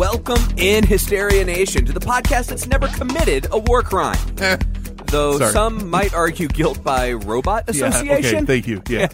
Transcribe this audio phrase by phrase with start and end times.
[0.00, 4.16] Welcome in Hysteria Nation to the podcast that's never committed a war crime.
[4.40, 4.56] Eh,
[5.10, 5.52] Though Sorry.
[5.52, 8.36] some might argue guilt by robot association.
[8.36, 8.82] okay, thank you.
[8.88, 9.08] Yeah.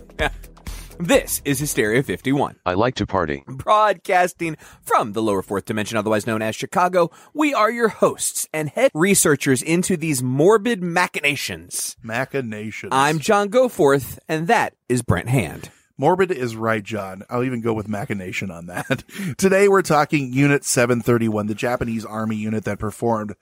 [1.00, 2.54] This is Hysteria 51.
[2.64, 3.42] I like to party.
[3.48, 8.68] Broadcasting from the lower fourth dimension, otherwise known as Chicago, we are your hosts and
[8.68, 11.96] head researchers into these morbid machinations.
[12.00, 12.90] Machinations.
[12.92, 15.68] I'm John Goforth, and that is Brent Hand.
[15.98, 17.22] Morbid is right, John.
[17.30, 19.04] I'll even go with machination on that.
[19.38, 23.34] Today we're talking Unit 731, the Japanese army unit that performed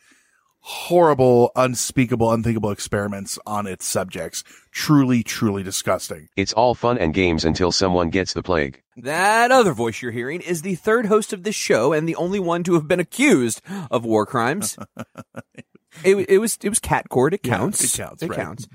[0.66, 4.44] horrible, unspeakable, unthinkable experiments on its subjects.
[4.70, 6.28] Truly, truly disgusting.
[6.36, 8.80] It's all fun and games until someone gets the plague.
[8.96, 12.38] That other voice you're hearing is the third host of this show and the only
[12.40, 14.78] one to have been accused of war crimes.
[16.04, 17.34] it, it was it was cat court.
[17.34, 17.82] It Yeah, counts.
[17.82, 18.38] it counts, It right.
[18.38, 18.68] counts.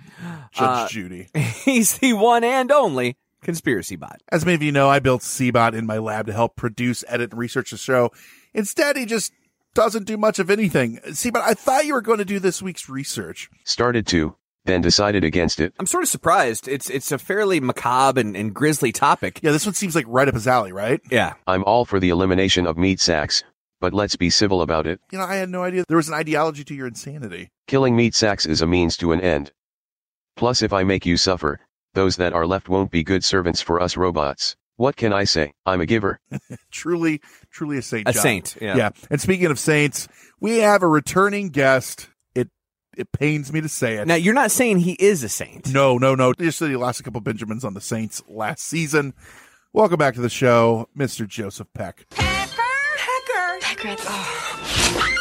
[0.51, 1.29] Judge Uh, Judy.
[1.63, 4.21] He's the one and only conspiracy bot.
[4.31, 7.31] As many of you know, I built Cbot in my lab to help produce, edit,
[7.31, 8.11] and research the show.
[8.53, 9.31] Instead, he just
[9.73, 10.99] doesn't do much of anything.
[11.07, 13.49] Cbot, I thought you were going to do this week's research.
[13.63, 15.73] Started to, then decided against it.
[15.79, 16.67] I'm sort of surprised.
[16.67, 19.39] It's it's a fairly macabre and, and grisly topic.
[19.41, 21.01] Yeah, this one seems like right up his alley, right?
[21.09, 21.33] Yeah.
[21.47, 23.43] I'm all for the elimination of meat sacks,
[23.79, 24.99] but let's be civil about it.
[25.11, 27.49] You know, I had no idea there was an ideology to your insanity.
[27.67, 29.51] Killing meat sacks is a means to an end.
[30.35, 31.59] Plus, if I make you suffer,
[31.93, 34.55] those that are left won't be good servants for us robots.
[34.77, 35.53] What can I say?
[35.65, 36.19] I'm a giver.
[36.71, 37.19] Truly,
[37.51, 38.07] truly a saint.
[38.07, 38.21] A John.
[38.21, 38.77] saint, yeah.
[38.77, 38.89] Yeah.
[39.09, 40.07] And speaking of saints,
[40.39, 42.07] we have a returning guest.
[42.33, 42.47] It
[42.95, 44.07] it pains me to say it.
[44.07, 45.73] Now you're not saying he is a saint.
[45.73, 46.31] No, no, no.
[46.33, 49.13] Just that he lost a couple Benjamins on the Saints last season.
[49.73, 51.27] Welcome back to the show, Mr.
[51.27, 52.05] Joseph Peck.
[52.11, 52.61] Pecker,
[52.97, 53.95] Pecker, Pecker.
[54.07, 55.15] Oh.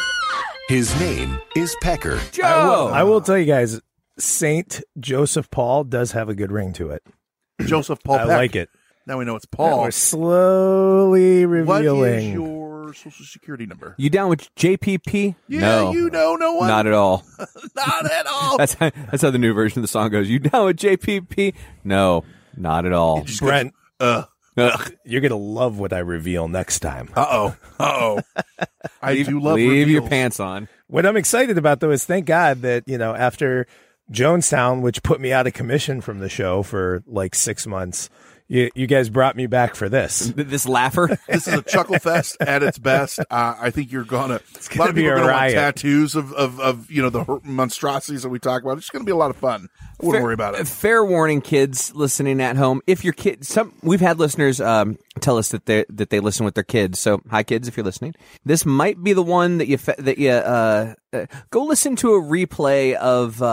[0.69, 2.19] His name is Pecker.
[2.31, 2.43] Joe.
[2.43, 3.81] I will, I will tell you guys,
[4.19, 7.03] Saint Joseph Paul does have a good ring to it.
[7.61, 8.27] Joseph Paul I Peck.
[8.27, 8.69] like it.
[9.07, 9.81] Now we know it's Now Paul.
[9.83, 12.13] We're slowly revealing.
[12.29, 13.95] is your social security number?
[13.97, 15.35] You down with JPP?
[15.47, 16.67] Yeah, no, you know no one.
[16.67, 17.23] not at all.
[17.75, 18.57] Not at all.
[18.57, 20.29] That's how, that's how the new version of the song goes.
[20.29, 21.53] You down with JPP?
[21.83, 22.23] No,
[22.57, 23.23] not at all.
[23.23, 24.23] Just goes, Brent, uh
[24.57, 24.93] Ugh.
[25.05, 27.09] you're gonna love what I reveal next time.
[27.15, 27.55] Uh oh.
[27.79, 28.65] Uh oh.
[29.01, 30.67] I leave, do love leave your pants on.
[30.87, 33.65] What I'm excited about though is thank God that you know after
[34.11, 38.09] Jonestown, which put me out of commission from the show for like six months,
[38.47, 40.33] you you guys brought me back for this.
[40.35, 41.19] This laugher.
[41.29, 43.19] This is a chuckle fest at its best.
[43.19, 44.35] Uh, I think you're gonna.
[44.35, 47.11] a lot gonna of be people are gonna want tattoos of, of, of you know
[47.11, 48.79] the monstrosities that we talk about.
[48.79, 49.69] It's gonna be a lot of fun.
[49.79, 50.67] I wouldn't Fair- worry about it.
[50.67, 52.81] Fair warning, kids listening at home.
[52.87, 56.43] If your kid, some we've had listeners um, tell us that they that they listen
[56.43, 56.97] with their kids.
[56.97, 60.17] So, hi kids, if you're listening, this might be the one that you fe- that
[60.17, 63.43] you uh, uh, go listen to a replay of.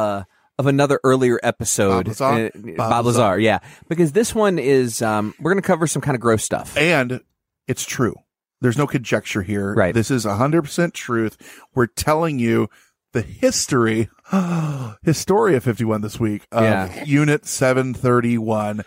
[0.58, 2.24] Of another earlier episode, Bob Lazar?
[2.24, 3.20] Uh, Bob Bob Lazar.
[3.20, 3.58] Lazar, yeah,
[3.88, 6.76] because this one is um, we're going to cover some kind of gross stuff.
[6.78, 7.20] And
[7.68, 8.14] it's true.
[8.62, 9.74] There's no conjecture here.
[9.74, 9.92] Right.
[9.94, 11.36] This is 100% truth.
[11.74, 12.68] We're telling you
[13.12, 14.08] the history,
[15.02, 17.04] Historia 51 this week of Yeah.
[17.04, 18.82] Unit 731.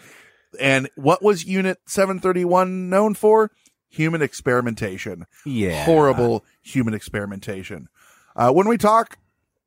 [0.60, 3.52] And what was Unit 731 known for?
[3.90, 5.26] Human experimentation.
[5.46, 5.86] Yeah.
[5.86, 7.90] Horrible human experimentation.
[8.36, 9.18] Uh, when we talk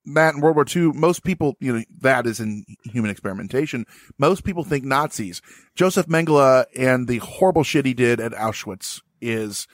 [0.06, 3.86] that in World War II, most people, you know, that is in human experimentation.
[4.18, 5.40] Most people think Nazis.
[5.74, 9.66] Joseph Mengele and the horrible shit he did at Auschwitz is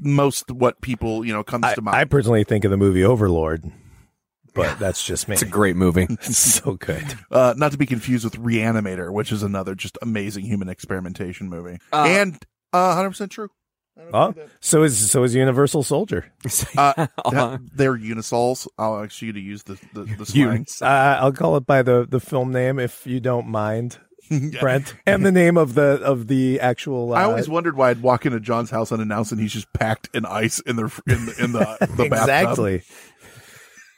[0.00, 1.96] most what people, you know, comes I, to mind.
[1.96, 3.70] I personally think of the movie Overlord,
[4.54, 5.34] but that's just me.
[5.34, 6.06] It's a great movie.
[6.10, 7.04] It's so good.
[7.30, 11.78] uh, not to be confused with Reanimator, which is another just amazing human experimentation movie.
[11.92, 12.42] Uh, and
[12.72, 13.50] uh, 100% true.
[14.12, 16.26] Oh, so is so is Universal Soldier.
[16.76, 16.92] Uh,
[17.30, 18.66] that- they're unisols.
[18.78, 20.66] I'll ask you to use the, the, the slang.
[20.82, 23.98] Uh, I'll call it by the the film name if you don't mind,
[24.60, 27.12] Brent, and the name of the of the actual.
[27.12, 30.08] Uh, I always wondered why I'd walk into John's house unannounced and he's just packed
[30.14, 32.26] in ice in the in the in the, the bathtub.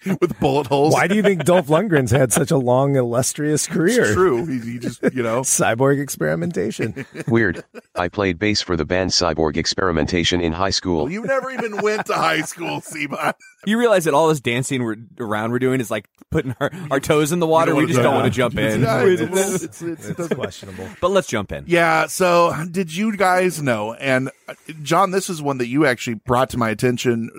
[0.00, 0.18] Exactly.
[0.28, 0.92] with bullet holes.
[0.92, 4.04] Why do you think Dolph Lundgren's had such a long, illustrious career?
[4.04, 4.46] It's true.
[4.46, 5.40] He, he just, you know.
[5.50, 7.06] Cyborg experimentation.
[7.28, 7.64] Weird.
[7.94, 11.10] I played bass for the band Cyborg Experimentation in high school.
[11.10, 13.34] You never even went to high school, Seabot.
[13.66, 17.00] You realize that all this dancing we're, around we're doing is like putting our, our
[17.00, 17.74] toes in the water.
[17.74, 18.82] We just don't want to jump jump in.
[18.82, 20.88] Yeah, it's, it's, it's, it's, It's questionable.
[21.00, 21.64] but let's jump in.
[21.66, 22.06] Yeah.
[22.06, 23.94] So, did you guys know?
[23.94, 27.30] And uh, John, this is one that you actually brought to my attention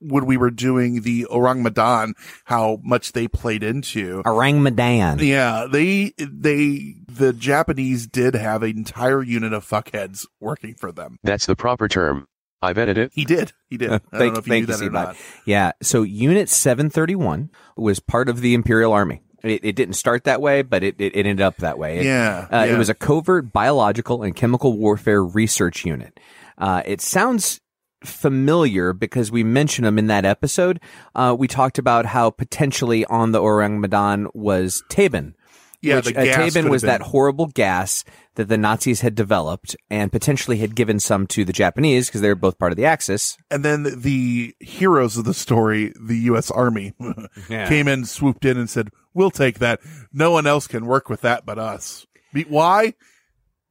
[0.00, 2.14] when we were doing the Ourang Medan.
[2.44, 4.22] How much they played into.
[4.24, 5.18] Ourang Medan.
[5.20, 11.18] Yeah, they they the Japanese did have an entire unit of fuckheads working for them.
[11.22, 12.26] That's the proper term.
[12.62, 13.10] I bet it.
[13.14, 13.52] He did.
[13.70, 13.88] He did.
[13.88, 14.92] I don't Thank, know if you knew you, that or Seabot.
[14.92, 15.16] not.
[15.46, 15.72] Yeah.
[15.82, 19.22] So Unit 731 was part of the Imperial Army.
[19.42, 22.00] It, it didn't start that way, but it, it, it ended up that way.
[22.00, 22.74] It- Yeah, uh, yeah.
[22.74, 26.20] It was a covert biological and chemical warfare research unit.
[26.58, 27.60] Uh, it sounds
[28.04, 30.80] familiar because we mentioned them in that episode.
[31.14, 35.34] Uh, we talked about how potentially on the Ourang Medan was Tabun.
[35.82, 38.04] Yeah, which, the uh, Tabun was that horrible gas
[38.34, 42.28] that the Nazis had developed and potentially had given some to the Japanese because they
[42.28, 43.38] were both part of the Axis.
[43.50, 46.50] And then the heroes of the story, the U.S.
[46.50, 46.92] Army,
[47.48, 47.66] Yeah.
[47.66, 49.80] came in, swooped in, and said, "We'll take that.
[50.12, 52.06] No one else can work with that but us.
[52.48, 52.92] Why?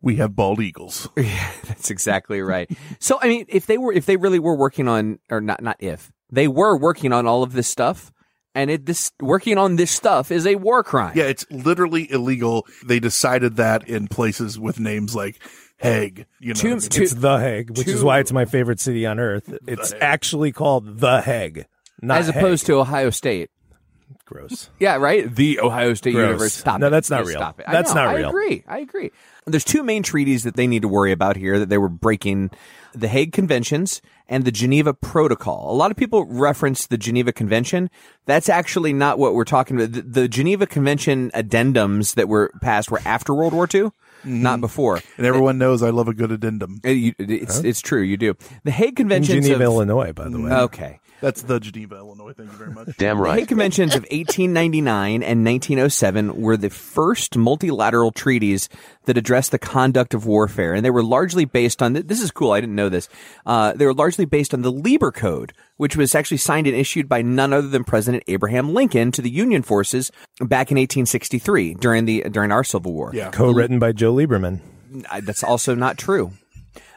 [0.01, 1.09] We have bald eagles.
[1.17, 2.69] Yeah, that's exactly right.
[2.99, 5.75] So I mean, if they were, if they really were working on, or not, not
[5.79, 8.11] if they were working on all of this stuff,
[8.55, 11.13] and it this working on this stuff is a war crime.
[11.15, 12.65] Yeah, it's literally illegal.
[12.85, 15.41] They decided that in places with names like
[15.77, 16.25] Hague.
[16.39, 16.89] You know, Two- what I mean?
[16.89, 19.53] two- It's The Hague, which is why it's my favorite city on earth.
[19.67, 21.65] It's actually called The Hague,
[22.01, 23.49] not as opposed to Ohio State.
[24.29, 24.69] Gross.
[24.79, 25.33] Yeah, right.
[25.33, 26.25] The Ohio State Gross.
[26.27, 26.59] University.
[26.61, 26.89] Stop No, it.
[26.91, 27.39] that's not Just real.
[27.39, 27.65] Stop it.
[27.69, 28.29] That's not I real.
[28.29, 28.63] agree.
[28.67, 29.11] I agree.
[29.45, 32.51] There's two main treaties that they need to worry about here that they were breaking:
[32.93, 35.71] the Hague Conventions and the Geneva Protocol.
[35.71, 37.89] A lot of people reference the Geneva Convention.
[38.27, 39.91] That's actually not what we're talking about.
[39.93, 43.89] The, the Geneva Convention addendums that were passed were after World War II,
[44.19, 44.41] Mm-hmm.
[44.43, 44.99] not before.
[45.17, 46.81] and everyone knows I love a good addendum.
[46.85, 48.01] Uh, you- It's it's true.
[48.01, 48.35] You do.
[48.65, 50.51] The Hague Convention, Geneva, of, Illinois, by the way.
[50.51, 50.99] Okay.
[51.21, 52.33] That's the Geneva, Illinois.
[52.33, 52.95] Thank you very much.
[52.97, 53.39] Damn The right.
[53.39, 58.69] Hague Conventions of 1899 and 1907 were the first multilateral treaties
[59.05, 61.93] that addressed the conduct of warfare, and they were largely based on.
[61.93, 62.51] This is cool.
[62.51, 63.09] I didn't know this.
[63.45, 67.09] Uh, they were largely based on the Lieber Code, which was actually signed and issued
[67.09, 72.05] by none other than President Abraham Lincoln to the Union forces back in 1863 during
[72.05, 73.11] the during our Civil War.
[73.13, 73.31] Yeah.
[73.31, 74.61] Co-written by Joe Lieberman.
[75.09, 76.31] I- that's also not true.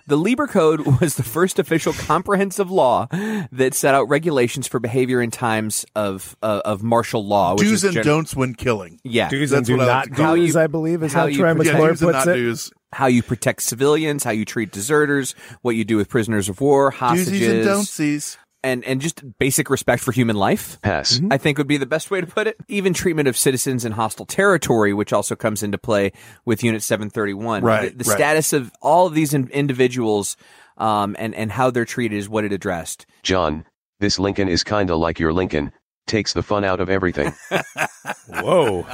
[0.06, 3.06] The Lieber Code was the first official comprehensive law
[3.52, 7.52] that set out regulations for behavior in times of uh, of martial law.
[7.54, 9.00] Which Do's is and gen- don'ts when killing.
[9.04, 10.36] Yeah, Do's That's and do what I not like to call it.
[10.38, 12.12] do's, How you- I believe, is how how, you Troy put- Yeah, McClure do's and
[12.12, 12.40] puts not it.
[12.40, 12.72] do's.
[12.92, 16.90] how you protect civilians, how you treat deserters, what you do with prisoners of war,
[16.90, 18.36] hostages, Doozies and don'tsies.
[18.64, 20.80] And and just basic respect for human life.
[20.82, 21.20] Pass.
[21.30, 22.56] I think would be the best way to put it.
[22.68, 26.12] Even treatment of citizens in hostile territory, which also comes into play
[26.44, 27.62] with Unit 731.
[27.62, 28.18] Right, The, the right.
[28.18, 30.36] status of all of these in, individuals
[30.78, 33.06] um, and, and how they're treated is what it addressed.
[33.22, 33.64] John,
[34.00, 35.72] this Lincoln is kinda like your Lincoln.
[36.06, 37.32] Takes the fun out of everything.
[38.28, 38.86] Whoa.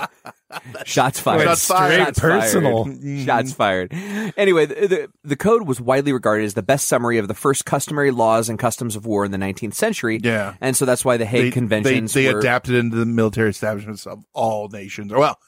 [0.84, 1.44] Shots fired.
[1.44, 1.98] Shots fired.
[1.98, 2.84] Shots Personal.
[2.84, 3.20] fired.
[3.26, 3.92] Shots fired.
[4.36, 7.66] Anyway, the, the, the code was widely regarded as the best summary of the first
[7.66, 10.20] customary laws and customs of war in the 19th century.
[10.22, 10.54] Yeah.
[10.60, 13.50] And so that's why the Hague They, Conventions they, they were, adapted into the military
[13.50, 15.12] establishments of all nations.
[15.12, 15.38] Or, well,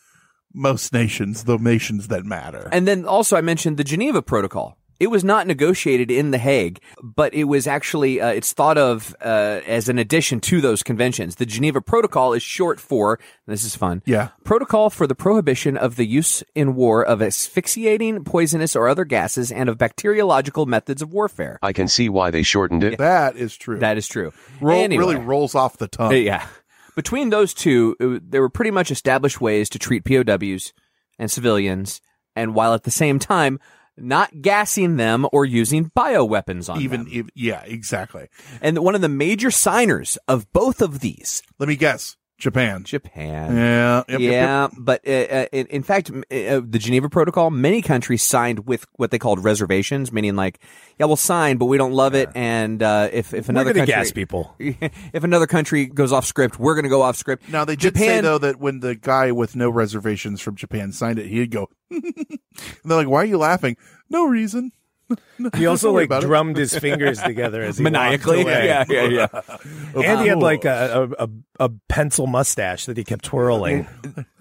[0.52, 2.69] most nations, the nations that matter.
[2.70, 4.76] And then also I mentioned the Geneva Protocol.
[5.00, 9.17] It was not negotiated in The Hague, but it was actually, uh, it's thought of
[9.23, 11.37] uh, as an addition to those conventions.
[11.37, 14.29] The Geneva Protocol is short for, this is fun, Yeah.
[14.44, 19.50] Protocol for the Prohibition of the Use in War of Asphyxiating, Poisonous, or Other Gases
[19.50, 21.58] and of Bacteriological Methods of Warfare.
[21.62, 22.99] I can see why they shortened it.
[22.99, 23.78] that is true.
[23.78, 24.33] That is true.
[24.61, 24.99] Roll, Anyway.
[25.02, 26.14] really rolls off the tongue.
[26.14, 26.47] Yeah.
[26.95, 30.75] Between those two, it, there were pretty much established ways to treat POWs
[31.19, 32.00] and civilians,
[32.37, 33.59] and while at the same time
[34.00, 37.12] not gassing them or using bioweapons on Even, them.
[37.12, 38.28] Even, yeah, exactly.
[38.61, 42.16] And one of the major signers of both of these, Let me guess.
[42.40, 42.85] Japan.
[42.85, 43.56] Japan.
[43.56, 43.97] Yeah.
[43.97, 44.32] Yep, yep, yep.
[44.32, 48.87] yeah, but uh, uh, in, in fact, uh, the Geneva Protocol, many countries signed with
[48.97, 50.61] what they called reservations, meaning like,
[50.99, 53.87] yeah, we'll sign, but we don't love it, and uh, if if We're another country,
[53.87, 54.54] gas people.
[54.59, 57.49] if another country goes off script, we're going to go off script.
[57.49, 60.92] Now they did Japan, say though that when the guy with no reservations from Japan
[60.92, 61.68] signed it, he'd go.
[61.90, 62.02] and
[62.85, 63.76] they're like, "Why are you laughing?"
[64.09, 64.73] No reason.
[65.57, 66.26] He also like about it.
[66.26, 68.67] drummed his fingers together as he maniacally, away.
[68.67, 69.29] yeah, yeah, yeah.
[69.95, 73.87] And he had like a, a, a, a pencil mustache that he kept twirling.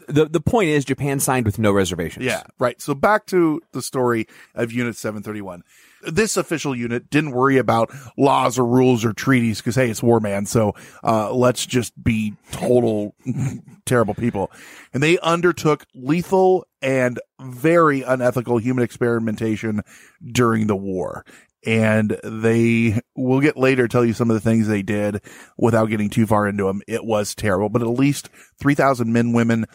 [0.08, 2.26] the the point is Japan signed with no reservations.
[2.26, 2.80] Yeah, right.
[2.82, 5.64] So back to the story of Unit 731.
[6.04, 10.20] This official unit didn't worry about laws or rules or treaties because hey, it's war
[10.20, 10.46] man.
[10.46, 13.16] So, uh, let's just be total
[13.86, 14.52] terrible people.
[14.94, 19.82] And they undertook lethal and very unethical human experimentation
[20.26, 21.26] during the war.
[21.66, 25.22] And they will get later tell you some of the things they did
[25.58, 26.82] without getting too far into them.
[26.88, 28.30] It was terrible, but at least
[28.62, 29.66] 3,000 men, women,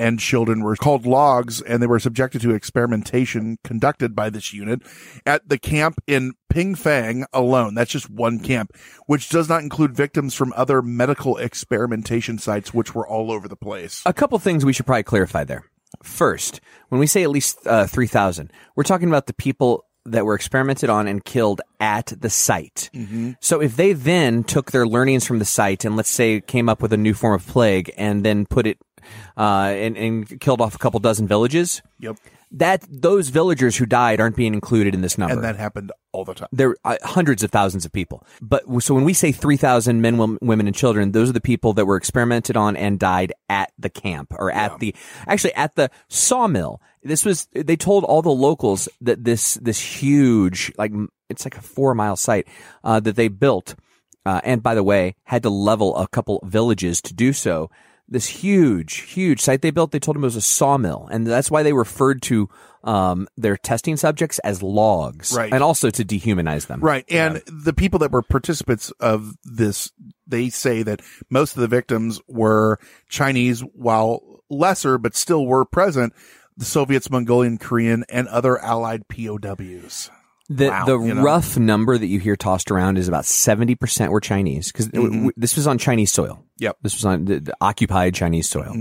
[0.00, 4.80] and children were called logs and they were subjected to experimentation conducted by this unit
[5.26, 7.74] at the camp in Pingfang alone.
[7.74, 8.74] That's just one camp,
[9.06, 13.56] which does not include victims from other medical experimentation sites, which were all over the
[13.56, 14.02] place.
[14.06, 15.64] A couple things we should probably clarify there.
[16.02, 20.34] First, when we say at least uh, 3,000, we're talking about the people that were
[20.34, 22.88] experimented on and killed at the site.
[23.40, 26.80] So if they then took their learnings from the site and let's say came up
[26.80, 28.78] with a new form of plague and then put it
[29.36, 32.16] uh, and, and killed off a couple dozen villages, Yep.
[32.52, 35.34] that those villagers who died aren't being included in this number.
[35.34, 36.48] And that happened all the time.
[36.52, 38.26] there are hundreds of thousands of people.
[38.42, 41.86] But so when we say 3,000 men, women, and children, those are the people that
[41.86, 44.94] were experimented on and died at the camp or at the,
[45.26, 46.80] actually at the sawmill.
[47.02, 50.92] This was, they told all the locals that this, this huge, like,
[51.28, 52.46] it's like a four mile site,
[52.84, 53.74] uh, that they built.
[54.26, 57.70] Uh, and by the way, had to level a couple villages to do so.
[58.10, 61.08] This huge, huge site they built, they told him it was a sawmill.
[61.12, 62.48] And that's why they referred to,
[62.82, 65.32] um, their testing subjects as logs.
[65.32, 65.52] Right.
[65.52, 66.80] And also to dehumanize them.
[66.80, 67.04] Right.
[67.08, 69.92] And the people that were participants of this,
[70.26, 76.12] they say that most of the victims were Chinese, while lesser, but still were present,
[76.56, 80.10] the Soviets, Mongolian, Korean, and other allied POWs.
[80.52, 81.22] The Wow, the you know?
[81.22, 84.88] rough number that you hear tossed around is about seventy percent were Chinese because
[85.36, 86.42] this was on Chinese soil.
[86.42, 86.58] Mm-hmm.
[86.58, 86.72] Yep.
[86.72, 86.82] Mm-hmm.
[86.82, 88.74] This was on the, the occupied Chinese soil,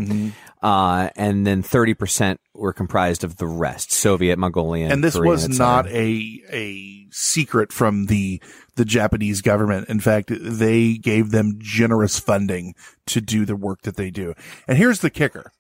[0.63, 5.29] uh, and then thirty percent were comprised of the rest: Soviet, Mongolian, and this Korean,
[5.29, 8.41] was not a a secret from the
[8.73, 9.89] the Japanese government.
[9.89, 12.73] In fact, they gave them generous funding
[13.05, 14.33] to do the work that they do.
[14.67, 15.51] And here's the kicker: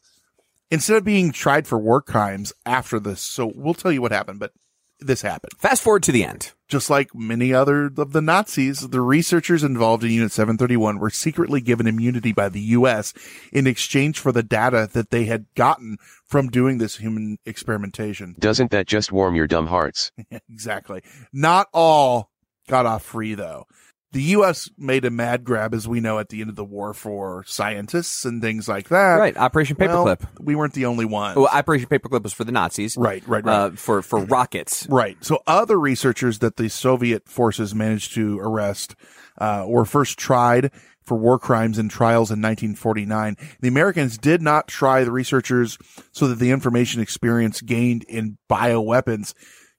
[0.71, 4.39] instead of being tried for war crimes after this, so we'll tell you what happened,
[4.39, 4.53] but
[4.99, 5.53] this happened.
[5.57, 6.53] Fast forward to the end.
[6.67, 11.61] Just like many other of the Nazis, the researchers involved in Unit 731 were secretly
[11.61, 13.13] given immunity by the U.S.
[13.51, 18.35] in exchange for the data that they had gotten from doing this human experimentation.
[18.37, 20.11] Doesn't that just warm your dumb hearts?
[20.49, 21.01] exactly.
[21.33, 22.29] Not all
[22.67, 23.65] got off free though.
[24.11, 24.69] The U.S.
[24.75, 28.25] made a mad grab, as we know, at the end of the war for scientists
[28.25, 29.15] and things like that.
[29.17, 30.27] Right, Operation Well, Paperclip.
[30.39, 31.35] we weren't the only one.
[31.35, 32.97] Well, Operation Paperclip was for the Nazis.
[32.97, 33.55] Right, right, right.
[33.55, 34.87] Uh, for for rockets.
[34.89, 35.15] Right.
[35.23, 38.95] So other researchers that the Soviet forces managed to arrest
[39.37, 40.71] uh, were first tried
[41.03, 43.35] for war crimes in trials in 1949.
[43.61, 45.77] The Americans did not try the researchers
[46.11, 49.33] so that the information experience gained in bioweapons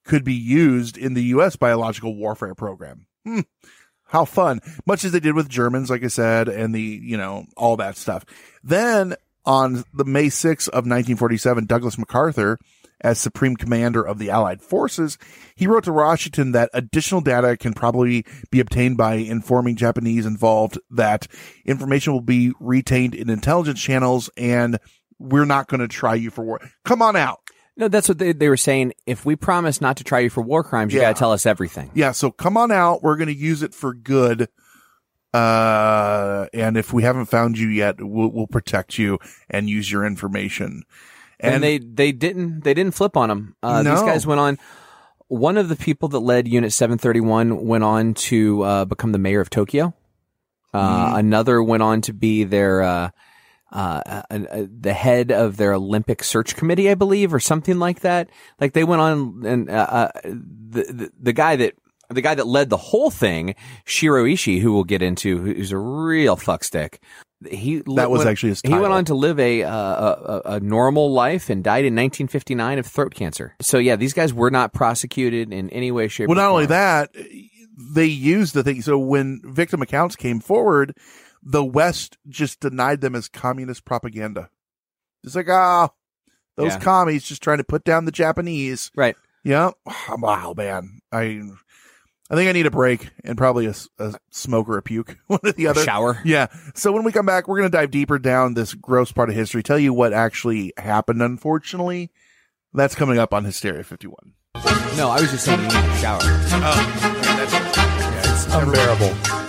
[0.05, 1.57] could be used in the U.S.
[1.57, 3.07] biological warfare program.
[3.25, 3.41] Hmm.
[4.11, 4.61] How fun.
[4.87, 7.97] Much as they did with Germans, like I said, and the, you know, all that
[7.97, 8.25] stuff.
[8.63, 9.15] Then
[9.47, 12.59] on the May 6th of 1947, Douglas MacArthur,
[13.01, 15.17] as Supreme Commander of the Allied Forces,
[15.55, 20.79] he wrote to Washington that additional data can probably be obtained by informing Japanese involved
[20.91, 21.29] that
[21.65, 24.79] information will be retained in intelligence channels and
[25.21, 26.61] we're not going to try you for war.
[26.85, 27.41] Come on out.
[27.77, 28.93] No, that's what they, they were saying.
[29.07, 31.09] If we promise not to try you for war crimes, you Yeah.
[31.09, 31.91] got to tell us everything.
[31.95, 33.03] Yeah, so come on out.
[33.03, 34.49] We're going to use it for good.
[35.33, 40.05] Uh, and if we haven't found you yet, we'll, we'll protect you and use your
[40.05, 40.83] information.
[41.39, 43.57] and, they they didn't they didn't flip on them.
[43.63, 44.07] Uh, These No.
[44.07, 44.59] guys went on.
[45.29, 49.41] One of the people that led Unit 731 went on to uh, become the mayor
[49.41, 49.95] of Tokyo.
[50.75, 53.11] Uh, Another went on to be their uh,
[53.73, 58.01] uh, uh, uh, the head of their Olympic search committee, I believe, or something like
[58.01, 58.29] that.
[58.61, 61.75] Like they went on, and uh, uh, the, the the guy that
[62.09, 65.79] the guy that led the whole thing, Shiro Ishii, who we'll get into, who's a
[65.79, 66.99] real fuckstick.
[67.49, 70.61] He That was went- actually his He went on to live a, uh, a a-
[70.61, 73.55] normal life and died in 1959 of throat cancer.
[73.63, 76.29] So yeah, these guys were not prosecuted in any way, shape.
[76.29, 77.15] Well, not only that,
[77.95, 78.83] they used the thing.
[78.83, 80.95] So when victim accounts came forward,
[81.43, 84.51] the West just denied them as communist propaganda.
[85.25, 85.91] It's like, ah,
[86.57, 86.81] those Yeah.
[86.81, 88.91] commies just trying to put down the Japanese.
[88.95, 89.17] right?
[89.45, 89.71] Yeah.
[90.11, 91.01] Wow, man.
[91.13, 91.43] I,
[92.31, 93.75] I think I need a break and probably a
[94.31, 95.19] smoke or a puke.
[95.27, 95.83] One or the other.
[95.83, 96.21] shower.
[96.25, 96.47] Yeah.
[96.75, 99.35] So when we come back, we're going to dive deeper down this gross part of
[99.35, 102.11] history, tell you what actually happened, unfortunately.
[102.73, 104.35] That's coming up on Hysteria 51.
[104.97, 106.21] No, I was just saying you need a shower.
[106.23, 109.40] Oh, that's yeah, it's Unbearable.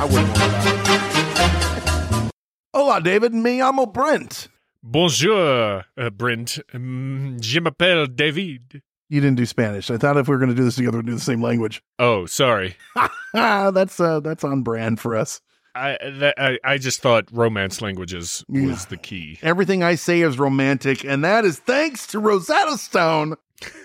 [0.00, 2.32] I wouldn't worry about it.
[2.72, 3.34] Hola, David.
[3.34, 4.48] Me llamo Brent.
[4.82, 6.58] Bonjour, uh, Brent.
[6.72, 8.80] Um, je m'appelle David.
[9.10, 9.90] You didn't do Spanish.
[9.90, 11.82] I thought if we were going to do this together, we'd do the same language.
[11.98, 12.76] Oh, sorry.
[13.34, 15.40] That's uh, that's on brand for us.
[15.74, 18.86] I, that, I I just thought romance languages was Yeah.
[18.88, 19.38] the key.
[19.42, 23.36] Everything I say is romantic, and that is thanks to Rosetta Stone.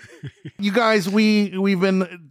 [0.58, 2.30] you guys, we we've been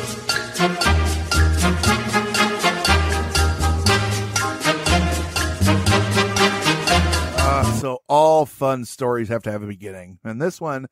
[7.81, 10.87] So all fun stories have to have a beginning, and this one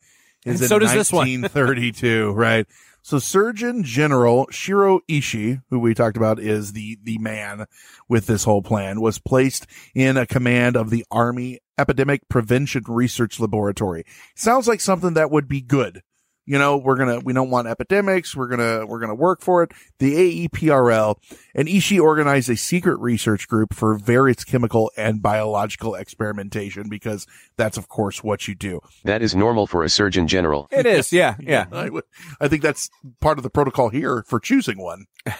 [0.45, 1.28] is And in so does this one.
[1.41, 2.65] 1932, right?
[3.02, 7.65] So Surgeon General Shiro Ishii, who we talked about, is the the man
[8.08, 13.39] with this whole plan, was placed in a command of the Army Epidemic Prevention Research
[13.39, 14.04] Laboratory.
[14.36, 16.02] Sounds like something that would be good.
[16.50, 18.36] You know, we're gonna, we don't want epidemics.
[18.36, 19.72] We're gonna, we're gonna work for it.
[20.00, 21.18] The AEPRL
[21.54, 27.78] and Ishii organized a secret research group for various chemical and biological experimentation because that's
[27.78, 28.80] of course what you do.
[29.04, 30.68] That is normal for a surgeon general.
[30.72, 31.68] It is, yeah, yeah.
[31.72, 31.92] I,
[32.42, 35.06] I think that's part of the protocol here for choosing one.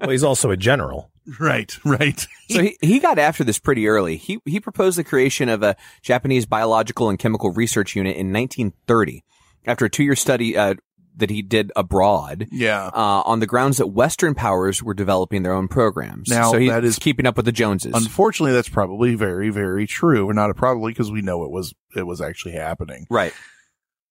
[0.00, 1.12] Well, he's also a general.
[1.38, 2.26] Right, right.
[2.50, 4.16] So he, he got after this pretty early.
[4.16, 9.22] He he proposed the creation of a Japanese biological and chemical research unit in 1930
[9.66, 10.74] after a two year study uh,
[11.16, 12.46] that he did abroad.
[12.52, 12.86] Yeah.
[12.94, 16.28] Uh, on the grounds that Western powers were developing their own programs.
[16.28, 17.92] Now, so he's that is- keeping up with the Joneses.
[17.94, 20.28] Unfortunately, that's probably very, very true.
[20.28, 23.06] Or not probably because we know it was, it was actually happening.
[23.10, 23.32] right.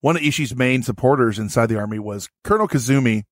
[0.02, 3.24] One of Ishii's main supporters inside the army was Colonel Koizumi,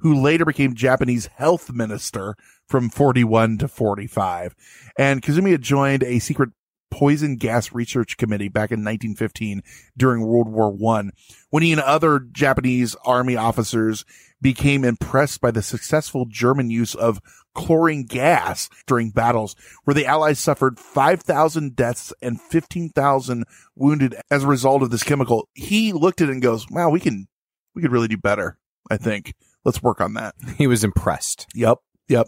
[0.00, 2.36] who later became Japanese health minister
[2.68, 4.54] from 41 to 45.
[4.98, 6.50] And Koizumi had joined a secret
[6.90, 9.62] poison gas research committee back in 1915
[9.96, 11.12] during World War One,
[11.50, 14.04] when he and other Japanese army officers
[14.42, 17.20] became impressed by the successful German use of
[17.54, 24.48] chlorine gas during battles, where the Allies suffered 5,000 deaths and 15,000 wounded as a
[24.48, 25.48] result of this chemical.
[25.54, 27.28] He looked at it and goes, wow, we can,
[27.74, 28.58] we could really do better.
[28.90, 30.34] I think let's work on that.
[30.56, 31.46] He was impressed.
[31.54, 31.78] Yep.
[32.10, 32.26] Yep.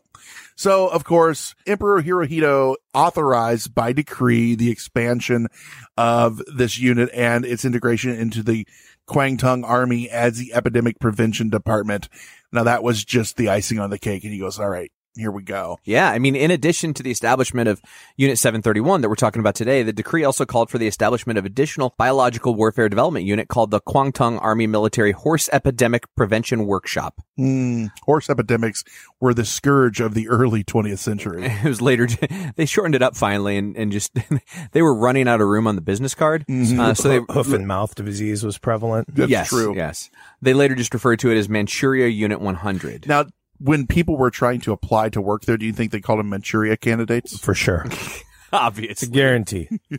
[0.54, 5.48] So, of course, Emperor Hirohito authorized by decree the expansion
[5.96, 8.64] of this unit and its integration into the
[9.08, 12.08] Kwantung Army as the Epidemic Prevention Department.
[12.52, 14.22] Now, that was just the icing on the cake.
[14.22, 15.78] And he goes, all right, here we go.
[15.84, 17.82] Yeah, I mean, in addition to the establishment of
[18.16, 21.44] Unit 731 that we're talking about today, the decree also called for the establishment of
[21.44, 27.20] additional biological warfare development unit called the Kwantung Army Military Horse Epidemic Prevention Workshop.
[27.38, 27.86] Hmm.
[28.02, 28.84] horse epidemics
[29.18, 31.50] were the scourge of the early 20th century.
[31.62, 32.08] It was later,
[32.56, 34.16] they shortened it up finally and, and just,
[34.72, 36.44] they were running out of room on the business card.
[36.50, 39.14] Uh, so they, Hoof and mouth disease was prevalent.
[39.14, 39.74] That's yes, true.
[39.74, 40.10] yes.
[40.40, 43.06] They later just referred to it as Manchuria Unit 100.
[43.06, 43.26] Now,
[43.62, 46.28] when people were trying to apply to work there, do you think they called them
[46.28, 47.38] Manchuria candidates?
[47.38, 47.86] For sure.
[48.52, 49.08] Obviously.
[49.08, 49.68] Guarantee.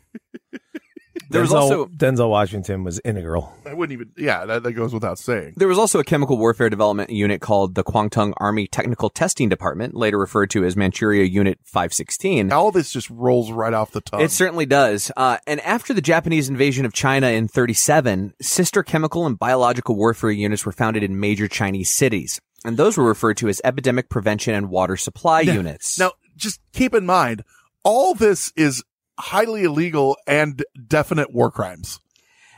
[1.30, 3.54] There was also, Denzel Washington was integral.
[3.65, 5.54] I wouldn't even, yeah, that, that goes without saying.
[5.58, 9.95] There was also a chemical warfare development unit called the Kwantung Army Technical Testing Department,
[9.95, 12.52] later referred to as Manchuria Unit 516.
[12.52, 14.21] All this just rolls right off the tongue.
[14.21, 15.12] It certainly does.
[15.17, 20.32] Uh, and after the Japanese invasion of China in 37, sister chemical and biological warfare
[20.32, 22.39] units were founded in major Chinese cities.
[22.65, 25.99] And those were referred to as epidemic prevention and water supply units.
[25.99, 27.43] Now, just keep in mind,
[27.84, 28.84] all this is
[29.19, 31.99] highly illegal and definite war crimes.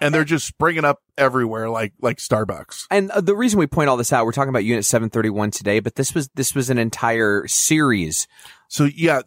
[0.02, 2.88] And they're just springing up everywhere like, like Starbucks.
[2.92, 5.80] And uh, the reason we point all this out, we're talking about Unit 731 today,
[5.80, 8.28] but this was this was an entire series.
[8.68, 9.22] So yeah,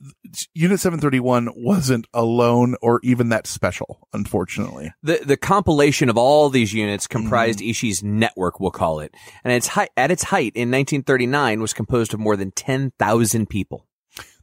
[0.55, 4.93] Unit 731 wasn't alone or even that special, unfortunately.
[5.03, 7.71] The the compilation of all these units comprised mm-hmm.
[7.71, 12.15] Ishii's network, we'll call it, and its height at its height in 1939 was composed
[12.15, 13.87] of more than 10,000 people,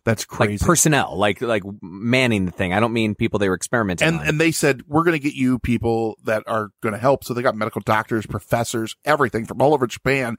[0.06, 0.66] That's like crazy.
[0.66, 2.74] personnel, like like manning the thing.
[2.74, 4.28] I don't mean people they were experimenting and on.
[4.28, 7.24] and they said we're going to get you people that are going to help.
[7.24, 10.38] So they got medical doctors, professors, everything from all over Japan.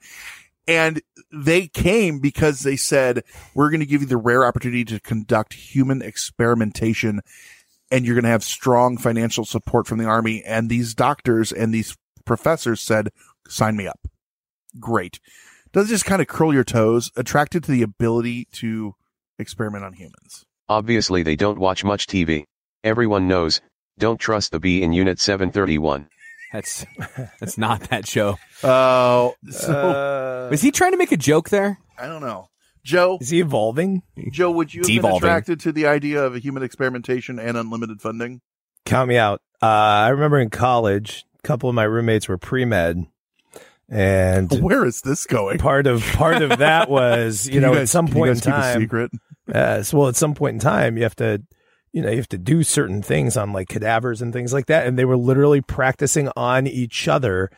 [0.69, 1.01] And
[1.33, 3.23] they came because they said
[3.55, 7.21] we're going to give you the rare opportunity to conduct human experimentation
[7.91, 10.43] and you're going to have strong financial support from the army.
[10.45, 13.11] And these doctors and these professors said,
[13.49, 14.01] sign me up.
[14.81, 15.21] Great.
[15.73, 18.95] Does just kind of curl your toes, attracted to the ability to
[19.39, 20.45] experiment on humans?
[20.69, 22.45] Obviously they don't watch much TV.
[22.83, 23.61] Everyone knows,
[23.99, 26.09] don't trust the bee in Unit 731.
[26.57, 26.87] That's
[27.41, 28.39] that's not that show.
[28.65, 31.79] Oh, so Uh, Was he trying to make a joke there?
[31.99, 32.49] I don't know.
[32.83, 34.03] Joe, is he evolving?
[34.33, 38.01] Joe, would you have been attracted to the idea of a human experimentation and unlimited
[38.01, 38.41] funding?
[38.87, 39.43] Count me out.
[39.61, 43.05] Uh, I remember in college, a couple of my roommates were pre med,
[43.89, 45.59] and Where is this going?
[45.59, 48.29] part of part of that was you Can know guys- at some can you point
[48.31, 49.11] in guys keep a time, secret.
[49.55, 51.43] uh, so, well, at some point in time, you have to,
[51.97, 54.87] you know, you have to do certain things on like cadavers and things like that,
[54.87, 57.51] and they were literally practicing on each other.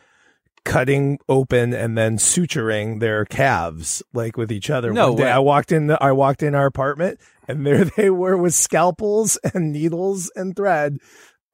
[0.65, 4.91] Cutting open and then suturing their calves like with each other.
[4.91, 5.31] No One day way.
[5.31, 5.87] I walked in.
[5.87, 10.55] The, I walked in our apartment, and there they were with scalpels and needles and
[10.55, 10.97] thread,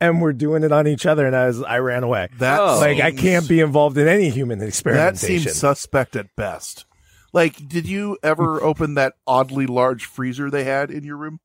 [0.01, 1.25] and we're doing it on each other.
[1.27, 2.29] And I was, I ran away.
[2.39, 2.79] That Oh.
[2.79, 5.05] like I can't be involved in any human experimentation.
[5.05, 5.49] That experimentation.
[5.53, 6.85] seems suspect at best.
[7.31, 11.39] Like, did you ever open that oddly large freezer they had in your room?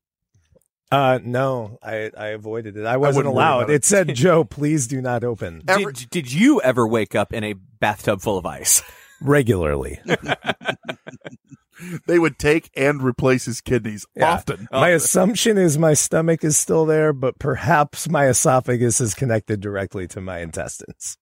[0.91, 2.85] Uh, no, I, I avoided it.
[2.85, 3.69] I wasn't wouldn't allowed.
[3.69, 3.75] It.
[3.75, 3.85] it.
[3.85, 5.61] said, Joe, please do not open.
[5.67, 8.83] Ever- Did, did you ever wake up in a bathtub full of ice?
[9.21, 9.99] regularly.
[12.05, 14.33] They would take and replace his kidneys Yeah.
[14.33, 14.67] often.
[14.71, 20.07] My assumption is my stomach is still there, but perhaps my esophagus is connected directly
[20.09, 21.17] to my intestines.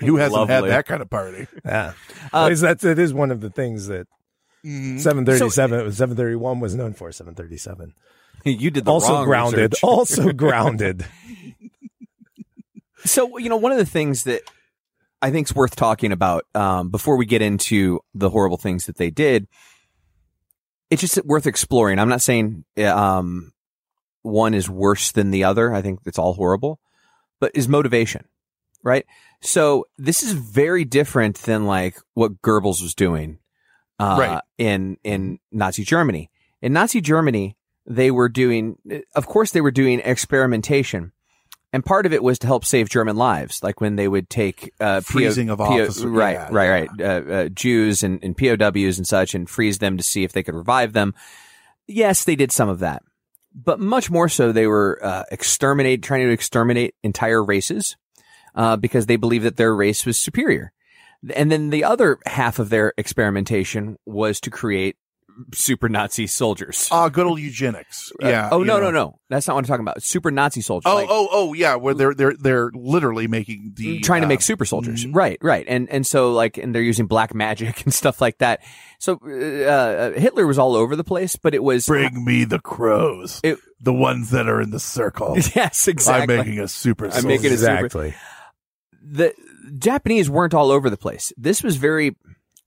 [0.00, 1.46] Who hasn't had that kind of party?
[1.64, 1.92] Yeah,
[2.34, 4.06] Uh, Because that's it is one of the things that
[4.62, 5.00] Mhm.
[5.00, 7.94] 737 was 731 was known for 737
[8.44, 9.84] you did the also grounded research.
[9.84, 11.04] also grounded
[13.04, 14.42] So, you know, one of the things that
[15.22, 18.96] I think is worth talking about um, before we get into the horrible things that
[18.96, 19.48] they did,
[20.90, 21.98] it's just worth exploring.
[21.98, 23.52] I'm not saying uh, um,
[24.22, 25.72] one is worse than the other.
[25.72, 26.80] I think it's all horrible,
[27.40, 28.26] but is motivation,
[28.82, 29.06] right?
[29.40, 33.38] So this is very different than like what Goebbels was doing
[33.98, 34.42] uh, Right.
[34.58, 36.30] in in Nazi Germany.
[36.60, 37.56] In Nazi Germany,
[37.88, 38.76] they were doing,
[39.14, 41.12] of course, they were doing experimentation.
[41.72, 44.72] And part of it was to help save German lives, like when they would take
[44.80, 49.06] uh, Freezing of officers, right, yeah, right, right, uh, uh, Jews and, and POWs and
[49.06, 51.14] such, and freeze them to see if they could revive them.
[51.86, 53.02] Yes, they did some of that,
[53.54, 57.96] but much more so, they were uh, exterminate, trying to exterminate entire races
[58.54, 60.72] uh, because they believed that their race was superior.
[61.34, 64.96] And then the other half of their experimentation was to create
[65.54, 66.88] super Nazi soldiers.
[66.90, 68.12] Ah, good old eugenics.
[68.20, 68.48] Yeah.
[68.52, 68.84] oh no, know.
[68.86, 69.20] no, no!
[69.28, 70.02] That's not what I'm talking about.
[70.02, 70.90] Super Nazi soldiers.
[70.90, 71.76] Oh, like- oh, oh, yeah.
[71.76, 75.04] Where they're they're they're literally making the trying to uh, make super soldiers.
[75.04, 75.14] mhm.
[75.14, 75.64] Right, right.
[75.68, 78.60] And and so like and they're using black magic and stuff like that.
[78.98, 82.58] So uh, uh, Hitler was all over the place, but it was Bring me the
[82.58, 85.36] crows, It- the ones that are in the circle.
[85.54, 86.34] yes, exactly.
[86.36, 87.06] I'm making a super.
[87.08, 88.14] I'm making a super- exactly
[89.10, 89.32] the
[89.78, 91.32] Japanese weren't all over the place.
[91.36, 92.16] This was very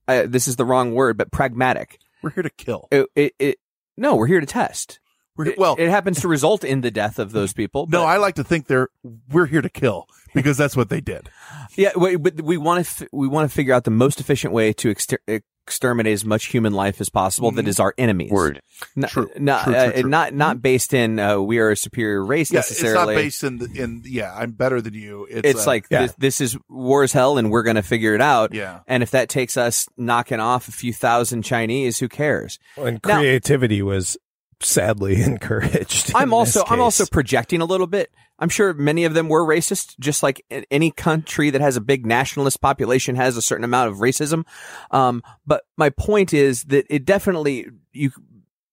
[0.08, 2.00] uh, this is the wrong word, but pragmatic.
[2.22, 2.88] We're here to kill.
[2.92, 3.58] It, it, it
[3.98, 5.00] no, we're here to test.
[5.38, 7.88] We're, well, it happens to result in the death of those people.
[7.90, 8.90] no, but- I like to think they're
[9.30, 11.30] we're here to kill because that's what they did.
[11.76, 14.54] Yeah, wait, but we want to f- we want to figure out the most efficient
[14.54, 15.22] way to exter-
[15.68, 18.32] exterminate as much human life as possible that is our enemies.
[18.32, 18.62] Word.
[18.96, 20.10] Not, True, not, true, uh, true, true.
[20.10, 23.60] not not based in uh, we are a superior race Yeah, it's not based in
[23.60, 24.34] the, in yeah.
[24.36, 25.28] I'm better than you.
[25.30, 26.02] It's, it's uh, like yeah.
[26.04, 28.54] this, this is war is hell, and we're going to figure it out.
[28.54, 28.80] yeah.
[28.88, 32.58] And if that takes us knocking off a few thousand Chinese, who cares?
[32.78, 34.18] and Now- creativity was
[34.64, 38.12] sadly encouraged I'm also I'm also projecting a little bit.
[38.42, 42.06] I'm sure many of them were racist, just like any country that has a big
[42.06, 44.46] nationalist population has a certain amount of racism.
[44.90, 48.12] Um, but my point is that it definitely you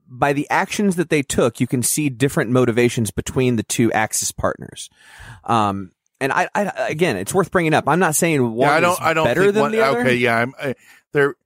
[0.08, 4.32] by the actions that they took, you can see different motivations between the two Axis
[4.32, 4.88] partners.
[5.44, 7.84] Um, and I, I again, it's worth bringing up.
[7.86, 8.92] I'm not saying one yeah, I don't.
[8.92, 10.00] is I don't better think than one, the other.
[10.00, 10.54] Okay, yeah, I'm.
[10.60, 10.74] I,
[11.12, 11.36] they're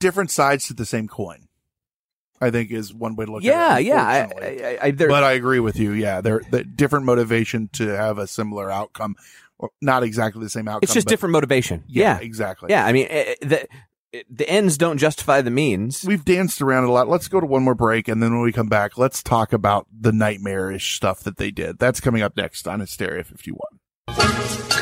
[0.00, 1.43] different sides to the same coin.
[2.44, 3.84] I think is one way to look Yeah, at it.
[3.86, 4.28] yeah.
[4.40, 4.46] yeah.
[4.46, 5.92] I, I, I, but I agree with you.
[5.92, 9.16] Yeah, they're, they're different motivation to have a similar outcome,
[9.58, 10.80] or not exactly the same outcome.
[10.82, 11.82] it's just but- different motivation.
[11.88, 12.70] Yeah, Yeah, exactly.
[12.70, 12.84] yeah.
[12.86, 13.68] I mean, eh, eh, the
[14.30, 16.04] the ends don't justify the means.
[16.06, 17.08] We've danced around it a lot.
[17.08, 19.88] Let's go to one more break, and then when we come back, let's talk about
[19.92, 21.80] the nightmarish stuff that they did.
[21.80, 23.58] That's coming up next on Hysteria 51.
[24.08, 24.73] Nightmares.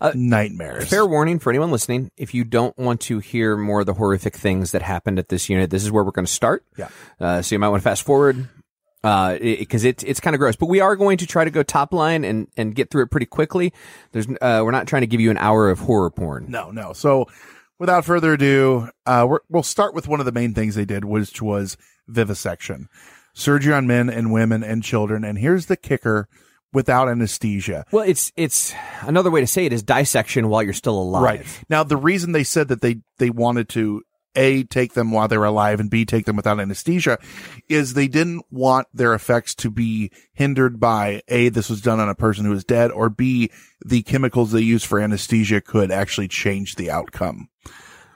[0.00, 0.88] Uh, Nightmares.
[0.88, 4.34] Fair warning for anyone listening: if you don't want to hear more of the horrific
[4.34, 6.64] things that happened at this unit, this is where we're going to start.
[6.76, 6.88] Yeah.
[7.18, 8.48] Uh, so you might want to fast forward
[9.02, 10.56] because it, it's kind of gross.
[10.56, 13.10] But we are going to try to go top line and and get through it
[13.10, 13.72] pretty quickly.
[14.12, 16.46] There's uh, we're not trying to give you an hour of horror porn.
[16.48, 16.92] No, no.
[16.92, 17.26] So
[17.78, 21.04] without further ado, uh, we're, we'll start with one of the main things they did,
[21.04, 22.88] which was vivisection.
[23.32, 25.24] Surgery on men and women and children.
[25.24, 26.28] And here's the kicker
[26.72, 27.84] without anesthesia.
[27.90, 31.22] Well, it's it's another way to say it is dissection while you're still alive.
[31.22, 31.64] Right.
[31.68, 34.02] Now, the reason they said that they, they wanted to
[34.36, 37.18] A, take them while they were alive and B, take them without anesthesia
[37.68, 42.08] is they didn't want their effects to be hindered by A, this was done on
[42.08, 43.50] a person who is dead or B,
[43.84, 47.48] the chemicals they use for anesthesia could actually change the outcome.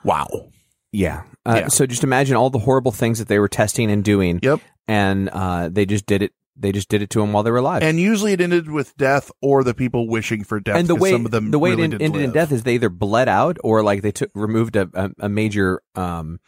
[0.04, 0.50] Wow.
[0.92, 1.24] Yeah.
[1.44, 1.68] Uh, Yeah.
[1.68, 4.38] So just imagine all the horrible things that they were testing and doing.
[4.42, 4.60] Yep.
[4.86, 6.32] And uh, they just did it.
[6.56, 7.82] They just did it to them while they were alive.
[7.82, 10.76] And usually it ended with death or the people wishing for death.
[10.76, 12.74] and the way some of them the way really it ended in death is they
[12.74, 16.38] either bled out or like they took removed a, a, a major um,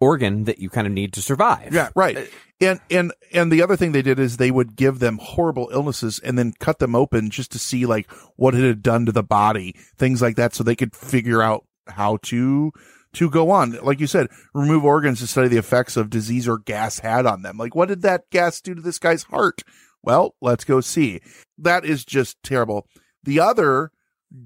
[0.00, 1.72] organ that you kind of need to survive.
[1.72, 2.30] Yeah, right.
[2.60, 6.18] And and and the other thing they did is they would give them horrible illnesses
[6.18, 9.22] and then cut them open just to see like what it had done to the
[9.22, 12.72] body, things like that, so they could figure out how to
[13.14, 13.72] to go on.
[13.82, 17.42] Like you said, remove organs to study the effects of disease or gas had on
[17.42, 17.56] them.
[17.56, 19.62] Like what did that gas do to this guy's heart?
[20.02, 21.20] Well, let's go see.
[21.58, 22.86] That is just terrible.
[23.22, 23.92] The other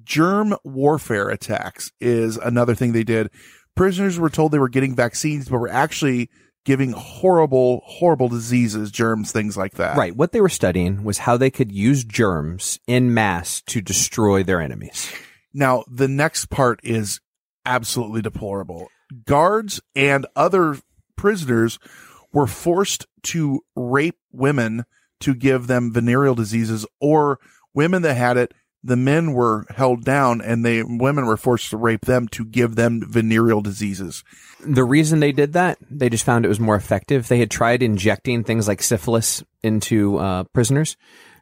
[0.05, 3.31] germ warfare attacks is another thing they did.
[3.75, 6.31] Prisoners were told they were getting vaccines, but were actually
[6.65, 9.97] giving horrible, horrible diseases, germs, things like that.
[9.97, 10.17] Right.
[10.17, 14.61] What they were studying was how they could use germs in mass to destroy their
[14.61, 15.11] enemies.
[15.55, 17.21] Now, the next part is
[17.67, 18.89] absolutely deplorable.
[19.27, 20.79] Guards and other
[21.17, 21.79] prisoners
[22.33, 24.85] were forced to rape women
[25.21, 27.39] to give them venereal diseases or
[27.75, 28.53] women that had it
[28.87, 32.77] the men were held down and they women were forced to rape them to give
[32.77, 34.23] them venereal diseases.
[34.65, 37.27] The reason they did that, they just found it was more effective.
[37.27, 40.97] They had tried injecting things like syphilis into uh, prisoners,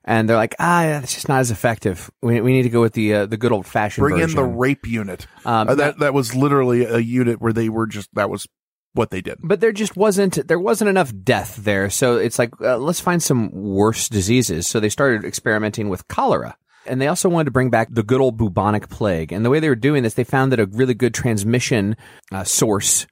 [0.05, 2.11] and they're like, ah, it's just not as effective.
[2.23, 4.03] We, we need to go with the uh, the good old fashioned.
[4.03, 4.39] Bring version.
[4.39, 5.27] in the rape unit.
[5.45, 8.47] Um, Uh, that that was literally a unit where they were just that was
[8.93, 9.39] what they did.
[9.43, 13.23] But there just wasn't there wasn't enough death there, so it's like uh, let's find
[13.23, 14.69] some worse diseases.
[14.69, 16.57] So they started experimenting with cholera.
[16.87, 19.33] And they also wanted to bring back the good old bubonic plague.
[19.33, 21.97] And the way they were doing this, they found that a really good transmission
[22.31, 23.07] uh, source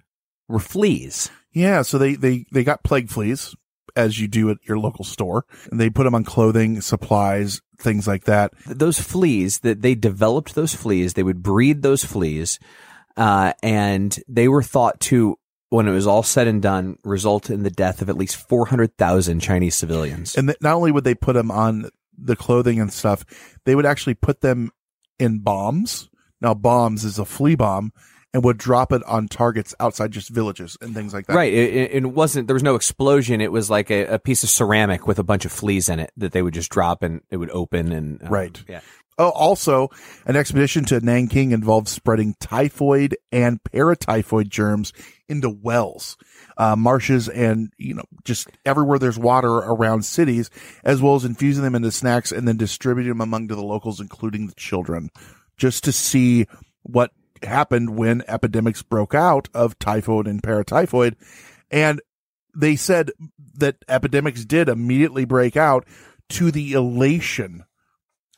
[0.46, 1.30] were fleas.
[1.52, 3.54] Yeah, so they they they got plague fleas
[3.94, 5.44] as you do at your local store.
[5.70, 8.52] And they put them on clothing, supplies, things like that.
[8.66, 12.58] Those fleas that they developed those fleas, they would breed those fleas,
[13.16, 17.62] uh, and they were thought to, when it was all said and done, result in
[17.62, 20.34] the death of at least four hundred thousand Chinese civilians.
[20.36, 23.24] And th- not only would they put them on the clothing and stuff,
[23.64, 24.70] they would actually put them
[25.18, 26.08] in bombs.
[26.40, 27.92] Now, bombs is a flea bomb
[28.34, 31.36] and would drop it on targets outside just villages and things like that.
[31.36, 31.52] Right.
[31.52, 33.40] It, it- wasn't, there was no explosion.
[33.40, 36.12] It was like a, a piece of ceramic with a bunch of fleas in it
[36.16, 38.22] that they would just drop and it would open and.
[38.22, 38.62] um, Right.
[38.68, 38.80] Yeah.
[39.18, 39.90] Oh, also,
[40.24, 44.94] an expedition to Nanking involved spreading typhoid and paratyphoid germs
[45.28, 46.16] into wells,
[46.56, 50.48] uh, marshes, and, you know, just everywhere there's water around cities,
[50.82, 54.00] as well as infusing them into snacks and then distributing them among to the locals,
[54.00, 55.10] including the children,
[55.58, 56.46] just to see
[56.82, 57.12] what
[57.44, 61.14] happened when epidemics broke out of typhoid and paratyphoid.
[61.70, 62.00] And
[62.54, 63.12] they said
[63.54, 65.86] that epidemics did immediately break out
[66.30, 67.64] to the elation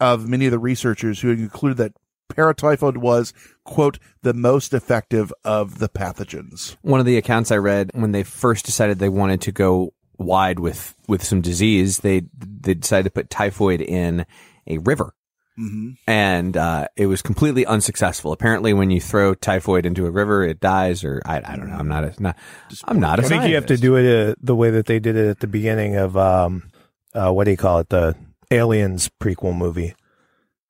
[0.01, 1.93] of many of the researchers who concluded that
[2.33, 3.33] paratyphoid was,
[3.65, 6.77] quote, the most effective of the pathogens.
[6.83, 10.59] One of the accounts I read when they first decided they wanted to go wide
[10.59, 14.27] with, with some disease, they, they decided to put typhoid in
[14.67, 15.15] a river.
[15.59, 15.93] Mm-hmm.
[16.07, 18.33] And, uh, it was completely unsuccessful.
[18.33, 21.77] Apparently when you throw typhoid into a river, it dies or I, I don't know.
[21.77, 22.37] I'm not a, not,
[22.85, 24.99] I'm not a I think you have to do it uh, the way that they
[24.99, 26.71] did it at the beginning of um,
[27.15, 27.89] uh, what do you call it?
[27.89, 28.17] The
[28.51, 29.95] Aliens prequel movie.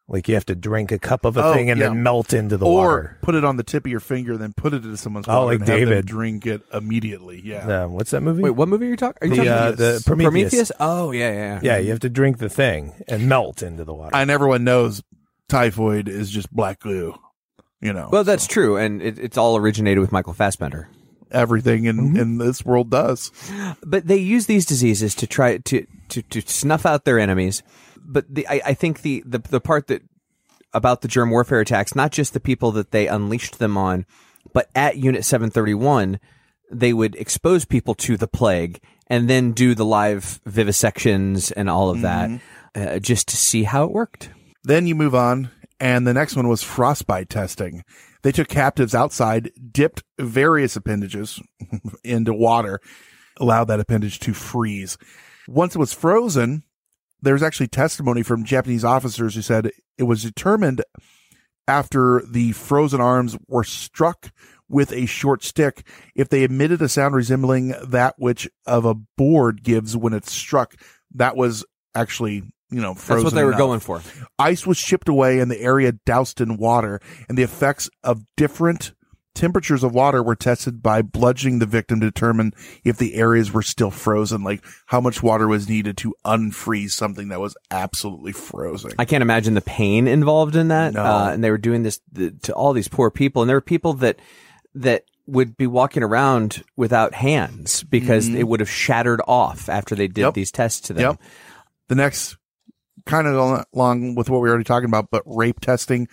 [0.06, 1.88] Like you have to drink a cup of a Oh, thing and yeah.
[1.88, 3.18] then melt into the or water.
[3.22, 5.60] put it on the tip of your finger, then put it into someone's Oh, like
[5.60, 6.06] and have them David.
[6.06, 7.40] drink it immediately.
[7.42, 7.84] Yeah.
[7.84, 8.42] Uh, what's that movie?
[8.42, 9.16] Wait, what movie are you talking?
[9.22, 10.72] Are you the, talking uh, the Prometheus.
[10.78, 11.60] Oh yeah, yeah, yeah.
[11.62, 14.14] Yeah, you have to drink the thing and melt into the water.
[14.14, 15.02] And everyone knows
[15.48, 17.14] typhoid is just black glue.
[17.80, 20.88] You know, Well, that's true, and it, it's all originated with Michael Fassbender.
[21.30, 22.16] everything in, Mm-hmm.
[22.16, 23.30] in this world does.
[23.84, 27.62] But they use these diseases to try to to, to snuff out their enemies.
[28.04, 30.02] But the, I, I think the, the the part that
[30.72, 34.06] about the germ warfare attacks, not just the people that they unleashed them on,
[34.52, 36.18] but at Unit 731,
[36.70, 41.90] they would expose people to the plague and then do the live vivisections and all
[41.90, 42.40] of that,
[42.74, 44.30] uh, just to see how it worked.
[44.64, 47.84] Then you move on, and the next one was frostbite testing.
[48.22, 51.40] They took captives outside, dipped various appendages
[52.04, 52.80] into water,
[53.38, 54.96] allowed that appendage to freeze.
[55.46, 56.62] Once it was frozen,
[57.24, 60.82] there's actually testimony from Japanese officers who said it was determined
[61.66, 64.30] after the frozen arms were struck
[64.68, 69.62] with a short stick if they emitted a sound resembling that which of a board
[69.62, 70.74] gives when it's struck
[71.14, 73.58] that was actually you know frozen That's what they were enough.
[73.58, 74.02] going for.
[74.38, 78.92] Ice was chipped away and the area doused in water, and the effects of different
[79.34, 82.52] temperatures of water were tested by bludgeoning the victim to determine
[82.84, 87.28] if the areas were still frozen, like how much water was needed to unfreeze something
[87.28, 88.92] that was absolutely frozen.
[88.98, 90.94] I can't imagine the pain involved in that.
[90.94, 91.02] No.
[91.04, 93.60] Uh, and they were doing this th- to all these poor people, and there were
[93.60, 94.18] people that
[94.74, 100.06] that would be walking around without hands because it would have shattered off after they
[100.06, 100.20] did Mm-hmm.
[100.26, 100.34] Yep.
[100.34, 101.02] these tests to them.
[101.12, 101.20] Yep.
[101.88, 102.36] The next
[103.06, 106.08] kind of along with what we were already talking about, but rape testing.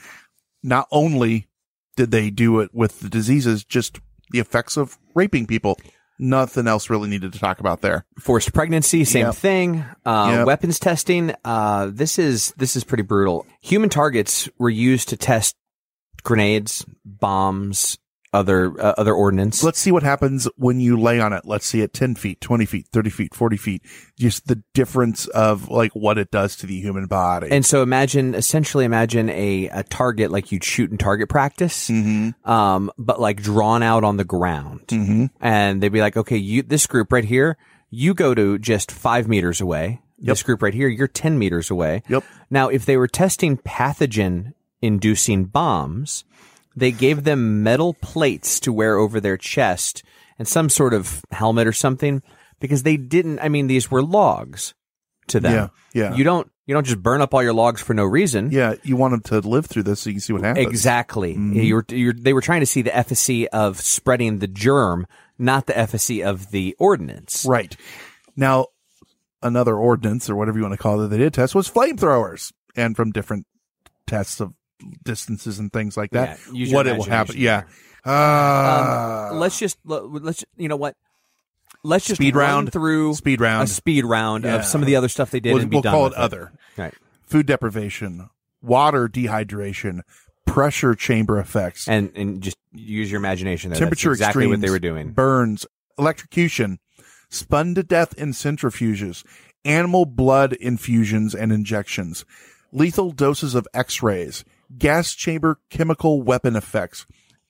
[0.63, 1.47] Not only
[1.95, 3.99] did they do it with the diseases, just
[4.31, 5.77] the effects of raping people.
[6.19, 8.05] Nothing else really needed to talk about there.
[8.19, 9.35] Forced pregnancy, same Yep.
[9.35, 9.85] thing.
[10.05, 10.45] Uh, Yep.
[10.47, 11.33] Weapons testing.
[11.43, 13.45] Uh, this is this is pretty brutal.
[13.61, 15.55] Human targets were used to test
[16.23, 17.97] grenades, bombs,
[18.33, 19.63] other uh, other ordnance.
[19.63, 21.43] Let's see what happens when you lay on it.
[21.45, 23.81] Let's see at 10 feet, 20 feet, 30 feet, 40 feet.
[24.17, 27.49] Just the difference of like what it does to the human body.
[27.51, 32.49] And so imagine, essentially imagine a, a target like you'd shoot in target practice, Mm-hmm.
[32.49, 34.87] um, but like drawn out on the ground.
[34.87, 35.25] Mm-hmm.
[35.41, 37.57] And they'd be like, okay, you, this group right here,
[37.89, 40.01] you go to just five meters away.
[40.23, 42.03] This group right here, you're 10 meters away.
[42.07, 42.23] Yep.
[42.51, 46.23] Now, if they were testing pathogen inducing bombs,
[46.75, 50.03] they gave them metal plates to wear over their chest
[50.39, 52.21] and some sort of helmet or something
[52.59, 54.73] because they didn't, I mean, these were logs
[55.27, 55.53] to them.
[55.93, 56.15] Yeah, yeah.
[56.15, 58.51] You don't, you don't just burn up all your logs for no reason.
[58.51, 60.67] yeah, you want them to live through this so you can see what happens.
[60.67, 61.33] Exactly.
[61.33, 61.53] Mm-hmm.
[61.59, 65.07] You were, you're, they were trying to see the efficacy of spreading the germ,
[65.37, 67.45] not the efficacy of the ordinance.
[67.45, 67.75] Right.
[68.35, 68.67] Now,
[69.43, 72.53] another ordinance or whatever you want to call it that they did test was flamethrowers
[72.75, 73.45] and from different
[74.07, 74.53] tests of
[75.03, 76.39] distances and things like that.
[76.51, 77.35] Yeah, what it will happen.
[77.37, 77.63] Yeah.
[78.05, 80.95] Uh, Um, let's just let- let's you know what.
[81.83, 82.71] Let's just Speed round?
[82.71, 83.67] through Speed round.
[83.67, 84.55] a speed round Yeah.
[84.55, 86.13] of some of the other stuff they did we'll, and be we'll done call with
[86.13, 86.51] it other.
[86.77, 86.93] Right.
[87.25, 88.29] Food deprivation,
[88.61, 90.01] water dehydration,
[90.45, 93.79] pressure chamber effects, And and just use your imagination there.
[93.79, 95.11] temperature That's exactly extremes, what they were doing.
[95.13, 95.65] burns,
[95.97, 96.79] electrocution,
[97.29, 99.23] spun to death in centrifuges,
[99.65, 102.25] animal blood infusions and injections,
[102.71, 104.43] lethal doses of x-rays,
[104.77, 107.05] gas chamber chemical weapon effects,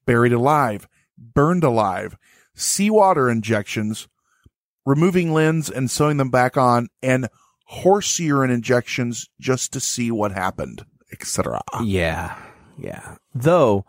[0.05, 2.17] buried alive, burned alive,
[2.55, 4.07] seawater injections,
[4.85, 7.27] removing limbs and sewing them back on, and
[7.65, 11.61] horse urine injections just to see what happened, etc.
[11.83, 12.35] Yeah.
[12.77, 13.15] Yeah.
[13.33, 13.85] Though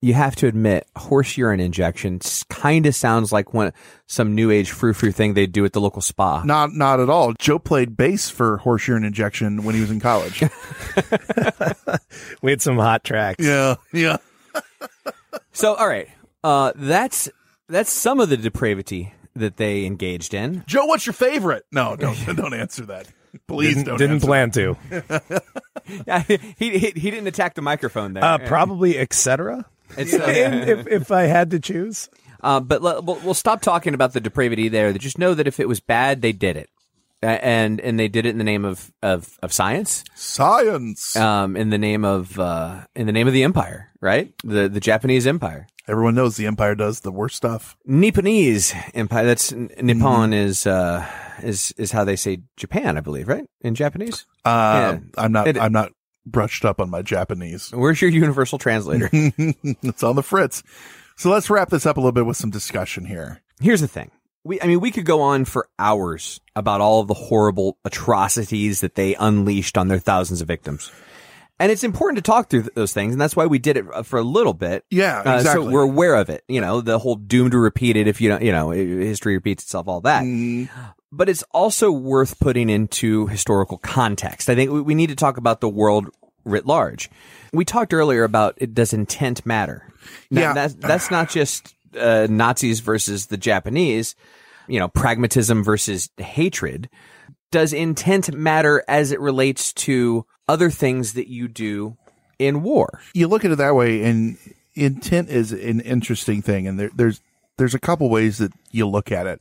[0.00, 3.72] you have to admit, horse urine injection kind of sounds like one
[4.06, 6.42] some new age frou frou thing they do at the local spa.
[6.44, 7.32] Not, not at all.
[7.34, 10.42] Joe played bass for horse urine injection when he was in college.
[12.42, 13.44] We had some hot tracks.
[13.44, 14.18] yeah, yeah.
[15.52, 16.08] So, all right,
[16.44, 17.28] uh, that's
[17.68, 20.64] that's some of the depravity that they engaged in.
[20.66, 21.64] Joe, what's your favorite?
[21.72, 23.08] No, don't don't answer that.
[23.46, 23.98] Please Didn't, don't.
[23.98, 24.76] didn't answer plan to.
[26.06, 28.24] Yeah, he, he he didn't attack the microphone there.
[28.24, 29.66] Uh, probably etc.
[29.96, 32.08] It's, uh, if if I had to choose.
[32.40, 34.92] Uh, but le- we'll, we'll stop talking about the depravity there.
[34.92, 36.70] Just know that if it was bad, they did it,
[37.22, 41.16] uh, and and they did it in the name of of, of science, Science.
[41.16, 44.32] um, in the name of uh, in the name of the empire, right?
[44.44, 47.76] The the Japanese empire, Everyone knows the Empire does the worst stuff.
[47.88, 49.24] Nipponese empire.
[49.24, 51.04] That's Nippon is uh,
[51.42, 53.46] is is how they say Japan, I believe, right?
[53.62, 54.26] In Japanese.
[54.44, 55.48] Uh, I'm not.
[55.48, 55.90] It- I'm not
[56.26, 57.70] brushed up on my Japanese.
[57.74, 59.08] Where's your universal translator?
[59.12, 60.62] it's on the fritz.
[61.16, 63.42] So let's wrap this up a little bit with some discussion here.
[63.60, 64.10] Here's the thing.
[64.44, 68.82] We, I mean, we could go on for hours about all of the horrible atrocities
[68.82, 70.92] that they unleashed on their thousands of victims.
[71.60, 73.84] And it's important to talk through th- those things, and that's why we did it
[73.92, 74.84] uh, for a little bit.
[74.90, 75.64] Yeah, Uh, exactly.
[75.66, 76.44] so we're aware of it.
[76.48, 79.64] You know, the whole doomed to repeat it if you don't, you know, history repeats
[79.64, 80.22] itself, all that.
[80.22, 80.72] Mm-hmm.
[81.10, 84.48] But it's also worth putting into historical context.
[84.48, 86.08] I think we, we need to talk about the world
[86.44, 87.10] writ large.
[87.52, 89.82] We talked earlier about it, does intent matter?
[90.30, 90.52] Now, Yeah.
[90.52, 94.14] That's, that's not just uh, Nazis versus the Japanese,
[94.68, 96.88] you know, pragmatism versus hatred.
[97.50, 101.96] Does intent matter as it relates to other things that you do
[102.38, 103.00] in war?
[103.14, 104.36] You look at it that way, and
[104.74, 106.66] intent is an interesting thing.
[106.66, 107.20] And there, there's
[107.58, 109.40] there's a couple ways that you look at it.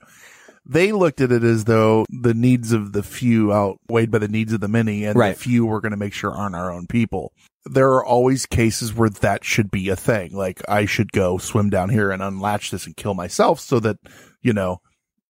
[0.69, 4.51] They looked at it as though the needs of the few outweighed by the needs
[4.51, 5.33] of the many, and Right.
[5.35, 7.31] the few we're going to make sure aren't our own people.
[7.65, 10.33] There are always cases where that should be a thing.
[10.35, 13.97] Like I should go swim down here and unlatch this and kill myself so that
[14.41, 14.81] you know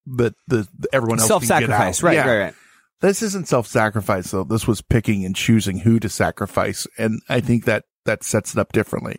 [0.08, 2.28] that the everyone else Self-sacrifice, right, Yeah.
[2.30, 2.54] right, right.
[3.02, 4.44] This isn't self-sacrifice though.
[4.44, 6.88] This was picking and choosing who to sacrifice.
[6.98, 9.18] And I think that that sets it up differently.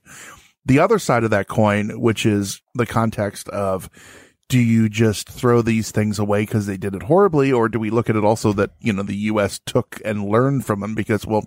[0.65, 3.89] The other side of that coin, which is the context of
[4.49, 7.53] do you just throw these things away because they did it horribly?
[7.53, 9.61] Or do we look at it also that, you know, the U.S.
[9.65, 11.47] took and learned from them because, well,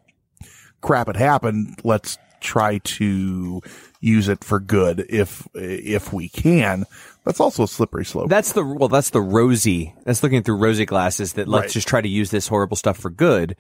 [0.82, 1.80] crap had happened.
[1.84, 3.62] Let's try to
[4.00, 6.86] use it for good if, if we can.
[7.26, 8.30] That's also a slippery slope.
[8.30, 8.90] That's the well.
[8.90, 9.94] That's the rosy.
[10.06, 11.34] That's looking through rosy glasses.
[11.34, 11.72] That let's Right.
[11.72, 13.56] just try to use this horrible stuff for good.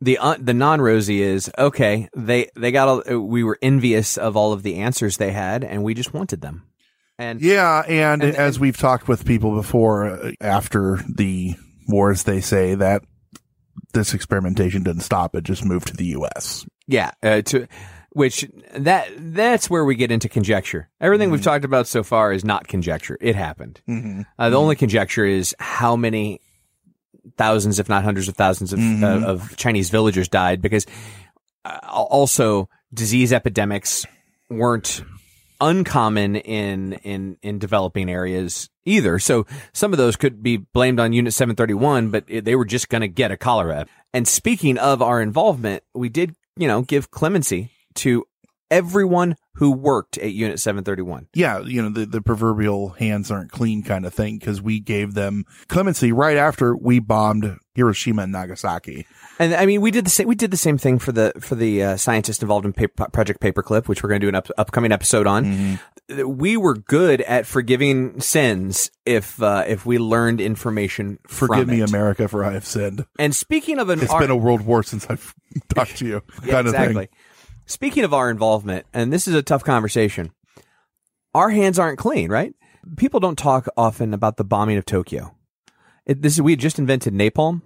[0.00, 2.08] The uh, the non rosy is okay.
[2.16, 3.18] They they got all.
[3.20, 6.64] We were envious of all of the answers they had, and we just wanted them.
[7.18, 11.54] And Yeah, and, as we've talked with people before, uh, after the
[11.86, 13.04] wars, they say that
[13.92, 16.66] this experimentation didn't stop; it just moved to the U.S.
[16.88, 17.68] yeah, uh, to
[18.14, 20.88] which that that's where we get into conjecture.
[21.00, 23.16] Everything we've talked about so far is not conjecture.
[23.20, 23.80] It happened.
[24.38, 26.40] Uh, the only conjecture is how many
[27.36, 30.86] thousands, if not hundreds of thousands of, uh, of Chinese villagers died because
[31.64, 34.04] uh, also disease epidemics
[34.50, 35.02] weren't
[35.60, 39.18] uncommon in in in developing areas either.
[39.18, 43.02] So some of those could be blamed on Unit 731, but they were just going
[43.02, 43.86] to get a cholera.
[44.12, 48.24] And speaking of our involvement, we did, you know, give clemency to
[48.70, 51.28] everyone who worked at Unit 731.
[51.34, 55.12] Yeah, you know, the, the proverbial hands aren't clean kind of thing because we gave
[55.12, 59.06] them clemency right after we bombed Hiroshima and Nagasaki.
[59.38, 60.26] And I mean, we did the same.
[60.26, 63.40] We did the same thing for the for the uh, scientist involved in paper, Project
[63.40, 65.78] Paperclip, which we're going to do an up, upcoming episode on.
[66.26, 71.18] We were good at forgiving sins if uh, if we learned information.
[71.28, 71.88] Forgive from me, it.
[71.90, 73.04] America, for I have sinned.
[73.18, 75.34] And speaking of an, It's our- been a world war since I've
[75.74, 77.08] talked to you, Yeah, kind of exactly.
[77.66, 80.30] Speaking of our involvement, and this is a tough conversation,
[81.34, 82.54] our hands aren't clean, right?
[82.96, 85.34] People don't talk often about the bombing of Tokyo.
[86.04, 87.62] It, this is we had just invented napalm.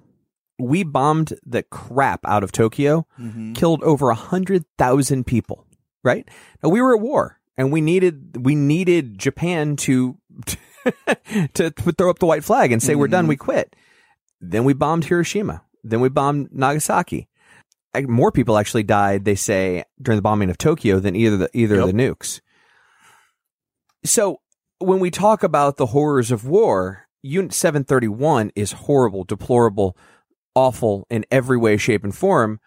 [0.59, 3.55] We bombed the crap out of Tokyo, Mm-hmm.
[3.55, 5.67] killed over a hundred thousand people.
[6.05, 6.29] Right?
[6.63, 10.17] Now we were at war, and we needed we needed Japan to
[11.55, 13.75] to, throw up the white flag and say we're done, we quit.
[14.41, 15.63] Then we bombed Hiroshima.
[15.83, 17.29] Then we bombed Nagasaki
[18.03, 21.81] more people actually died, they say, during the bombing of Tokyo than either the, either
[21.81, 22.41] of the nukes.
[24.05, 24.41] So
[24.79, 29.97] when we talk about the horrors of war, Unit 731 is horrible, deplorable,
[30.55, 32.61] awful in every way, shape, and form.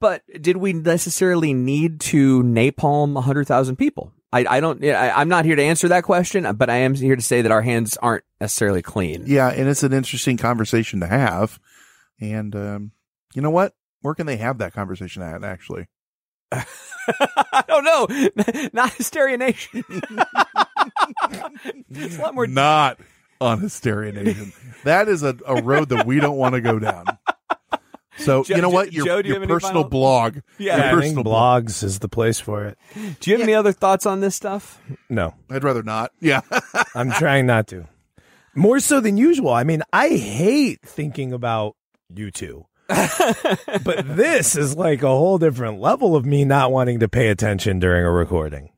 [0.00, 4.12] But did we necessarily need to napalm 100,000 people?
[4.32, 7.16] I, I don't, I, I'm not here to answer that question, but I am here
[7.16, 9.24] to say that our hands aren't necessarily clean.
[9.26, 11.60] Yeah, and it's an interesting conversation to have.
[12.20, 12.90] And um,
[13.34, 13.74] you know what?
[14.04, 15.42] Where can they have that conversation at?
[15.42, 15.86] Actually,
[16.52, 18.06] I don't know.
[18.74, 19.82] Not Hysteria Nation.
[21.90, 22.46] it's a lot more.
[22.46, 23.00] not
[23.40, 24.52] on Hysteria Nation.
[24.84, 27.06] that is a, a road that we don't want to go down.
[28.18, 28.92] So Joe- you know what?
[28.92, 30.38] Your, Joe, you your personal final- blog.
[30.58, 30.76] Yeah.
[30.76, 31.64] your I think personal blog.
[31.64, 32.76] blogs is the place for it.
[33.20, 34.82] Do you have any other thoughts on this stuff?
[35.08, 36.12] No, I'd rather not.
[36.20, 36.42] Yeah.
[36.94, 37.86] I'm trying not to.
[38.54, 39.48] More so than usual.
[39.48, 41.74] I mean, I hate thinking about
[42.14, 42.66] you two.
[42.88, 47.78] But this is like a whole different level of me not wanting to pay attention
[47.78, 48.70] during a recording.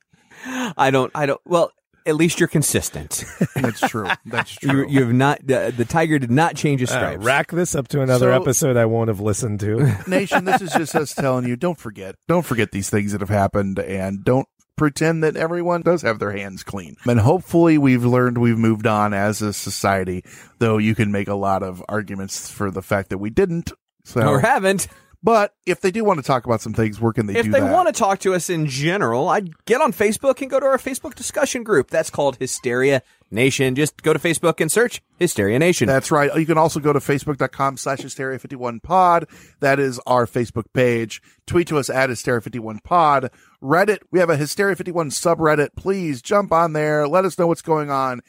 [0.44, 1.10] I don't.
[1.14, 1.40] I don't.
[1.44, 1.70] Well,
[2.06, 3.24] at least you're consistent.
[3.56, 4.06] That's true.
[4.24, 4.86] That's true.
[4.88, 5.38] you have not.
[5.50, 7.24] Uh, the tiger did not change his Uh, stripes.
[7.24, 9.92] rack this up to another So- episode I won't have listened to.
[10.06, 12.14] Nation, this is just us telling you, don't forget.
[12.28, 14.46] Don't forget these things that have happened and don't
[14.76, 16.94] pretend that everyone does have their hands clean.
[17.06, 20.22] And hopefully we've learned we've moved on as a society,
[20.58, 23.72] though you can make a lot of arguments for the fact that we didn't.
[24.06, 24.86] So, or haven't.
[25.22, 27.50] but if they do want to talk about some things, where can they If do
[27.50, 27.72] they that?
[27.72, 30.78] want to talk to us in general, I'd get on Facebook and go to our
[30.78, 31.90] Facebook discussion group.
[31.90, 33.02] That's called Hysteria
[33.32, 33.74] Nation.
[33.74, 35.88] Just go to Facebook and search Hysteria Nation.
[35.88, 36.32] That's right.
[36.38, 39.24] You can also go to facebook.com slash hysteria51pod.
[39.60, 41.20] That is our Facebook page.
[41.46, 43.30] Tweet to us at hysteria51pod.
[43.62, 45.70] Reddit, we have a Hysteria51 subreddit.
[45.76, 47.08] Please jump on there.
[47.08, 48.20] Let us know what's going on.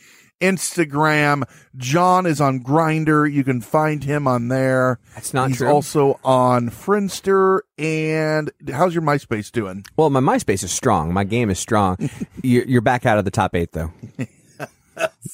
[0.41, 1.43] Instagram.
[1.75, 3.31] John is on Grindr.
[3.31, 4.99] You can find him on there.
[5.15, 5.67] That's not He's true.
[5.69, 7.59] also on Friendster.
[7.77, 9.85] And how's your MySpace doing?
[9.95, 11.13] well, my MySpace is strong.
[11.13, 11.97] My game is strong.
[12.43, 13.91] you're, you're back out of the top eight, though.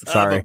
[0.06, 0.44] Sorry.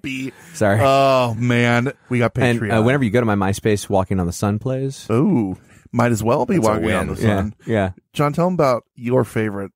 [0.53, 0.79] Sorry.
[0.81, 2.79] Oh man, we got and Patreon.
[2.79, 5.05] uh, whenever you go to my MySpace, Walking on the Sun plays.
[5.11, 5.57] Ooh,
[5.91, 7.53] might as well be That's walking on the Yeah, sun.
[7.65, 7.91] yeah.
[8.13, 9.73] John, tell them about your favorite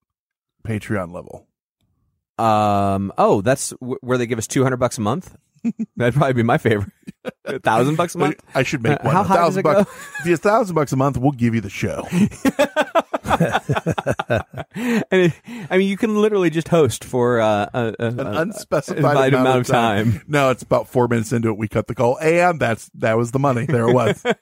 [0.65, 1.45] Patreon level.
[2.37, 3.13] Um.
[3.17, 5.35] Oh, that's w- where they give us two hundred bucks a month.
[5.95, 6.91] That'd probably be my favorite.
[7.45, 8.41] A thousand bucks a month.
[8.53, 9.13] I should make Uh, one.
[9.13, 9.91] how a high does thousand it bucks.
[10.19, 12.05] If you a thousand bucks a month, we'll give you the show.
[13.23, 15.33] and it,
[15.69, 19.67] I mean, you can literally just host for uh, a, a, An unspecified amount of
[19.67, 20.21] time.
[20.27, 21.57] No, it's about four minutes into it.
[21.57, 23.65] We cut the call, and that's that was the money.
[23.65, 24.23] There it was.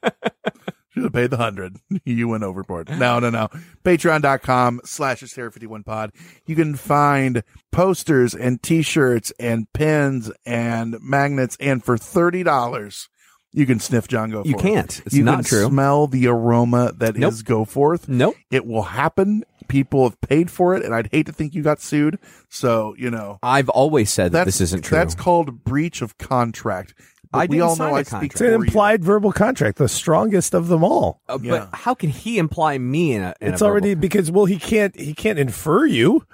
[0.93, 1.77] Should have paid the hundred.
[2.05, 2.89] You went overboard.
[2.89, 3.47] No, no, no.
[3.83, 6.11] Patreon.com slash Hysteria51 pod.
[6.45, 11.55] You can find posters and t-shirts and pins and magnets.
[11.59, 13.07] And for $30,
[13.53, 15.01] you can sniff John Go You can't.
[15.05, 15.67] It's you not can true.
[15.67, 17.33] smell the aroma that is Nope.
[17.45, 18.07] Go Forth.
[18.09, 18.35] Nope.
[18.49, 19.43] It will happen.
[19.67, 22.19] People have paid for it, and I'd hate to think you got sued.
[22.49, 23.39] So, you know.
[23.41, 24.97] I've always said that this isn't true.
[24.97, 26.93] That's called breach of contract.
[27.31, 28.33] But I we all sign know a I speak contract.
[28.33, 28.55] It's an for you.
[28.63, 31.21] implied verbal contract, the strongest of them all.
[31.29, 31.51] Uh, Yeah.
[31.51, 33.33] But how can he imply me in a?
[33.39, 36.25] In a it's already verbal- because well, he can't he can't infer you.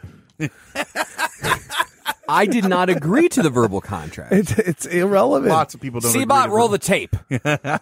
[2.30, 4.32] I did not agree to the verbal contract.
[4.34, 5.50] It's it's irrelevant.
[5.52, 6.12] Lots of people don't.
[6.12, 7.16] agree Seabot, roll verbal- the tape.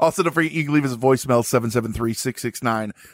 [0.00, 1.44] Also, don't forget you can leave us a voicemail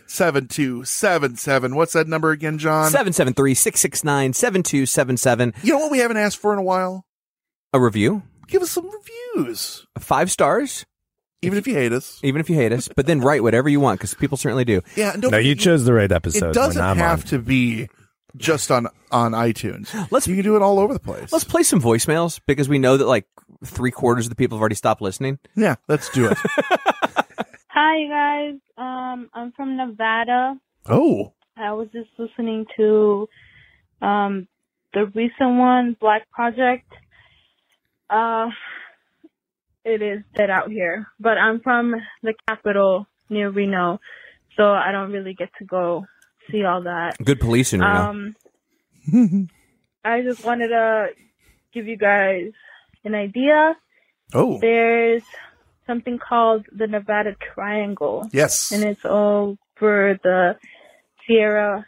[0.08, 1.74] 773-669-7277.
[1.74, 2.92] What's that number again, John?
[2.92, 5.54] 773-669-7277.
[5.64, 7.04] You know what we haven't asked for in a while?
[7.72, 10.84] A review, Give us some reviews, five stars,
[11.42, 12.20] even if you hate us.
[12.22, 12.88] even if you hate us.
[12.94, 14.80] But then write whatever you want because people certainly do.
[14.96, 16.50] Yeah, and don't no, you forget- chose the right episode.
[16.50, 17.26] It doesn't when I'm have on.
[17.28, 17.88] to be
[18.36, 19.92] just on on iTunes.
[20.10, 21.32] Let's- you can do it all over the place.
[21.32, 23.26] Let's play some voicemails because we know that like
[23.64, 25.38] three quarters of the people have already stopped listening.
[25.56, 26.38] yeah, let's do it.
[27.68, 28.54] Hi, you guys.
[28.78, 30.56] Um, I'm from Nevada.
[30.86, 33.28] oh, I was just listening to
[34.02, 34.48] um
[34.92, 36.90] the recent one, Black Project.
[38.10, 38.48] Uh,
[39.84, 44.00] it is dead out here, but I'm from the capital near Reno,
[44.56, 46.06] so I don't really get to go
[46.50, 47.16] see all that.
[47.22, 48.10] Good policing right now.
[48.10, 49.48] Um,
[50.04, 51.08] I just wanted to
[51.72, 52.52] give you guys
[53.04, 53.76] an idea.
[54.32, 55.22] oh, There's
[55.86, 58.72] something called the Nevada Triangle yes.
[58.72, 60.56] and it's over the
[61.26, 61.86] Sierra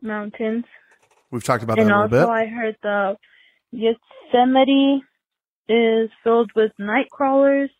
[0.00, 0.64] Mountains.
[1.30, 2.28] We've talked about that a little bit.
[2.28, 3.16] I heard the
[3.72, 5.02] Yosemite
[5.68, 7.70] is filled with night crawlers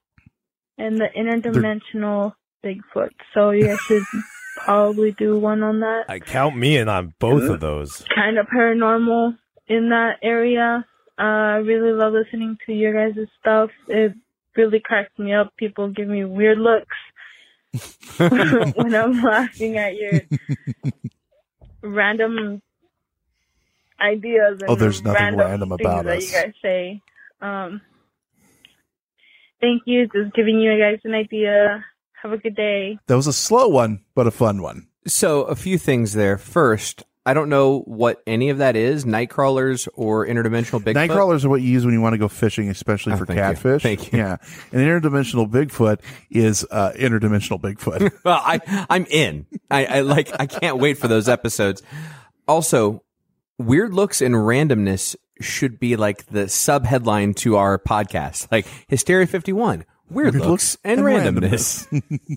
[0.78, 3.11] and the interdimensional Bigfoot.
[3.35, 4.03] So you guys should
[4.57, 6.05] probably do one on that.
[6.09, 8.05] I count me in on both of those.
[8.14, 10.85] Kind of paranormal in that area.
[11.18, 13.70] Uh, I really love listening to your guys' stuff.
[13.89, 14.14] It
[14.57, 15.53] really cracks me up.
[15.57, 16.97] People give me weird looks
[18.18, 20.20] when I'm laughing at your
[21.83, 22.62] random
[24.01, 27.01] ideas and Oh, there's nothing random random things about that you guys say.
[27.43, 27.80] Um,
[29.61, 30.07] thank you.
[30.07, 31.84] Just giving you guys an idea.
[32.22, 32.99] Have a good day.
[33.09, 34.86] That was a slow one, but a fun one.
[35.07, 36.38] So a few things there.
[36.38, 40.95] First, I don't know what any of that is, night crawlers or interdimensional Bigfoot.
[40.95, 43.26] Night crawlers are what you use when you want to go fishing, especially Oh, for
[43.26, 43.43] thank you.
[43.43, 43.82] catfish.
[43.82, 44.18] Thank you.
[44.20, 44.36] Yeah,
[44.70, 45.99] an interdimensional Bigfoot
[46.30, 48.12] is uh, interdimensional Bigfoot.
[48.24, 49.47] Well, I I'm in.
[49.70, 50.30] I, I like.
[50.38, 51.82] I can't wait for those episodes.
[52.47, 53.03] Also,
[53.59, 58.51] weird looks and randomness should be like the sub headline to our podcast.
[58.53, 61.87] Like Hysteria 51, weird, Weird looks, and, randomness.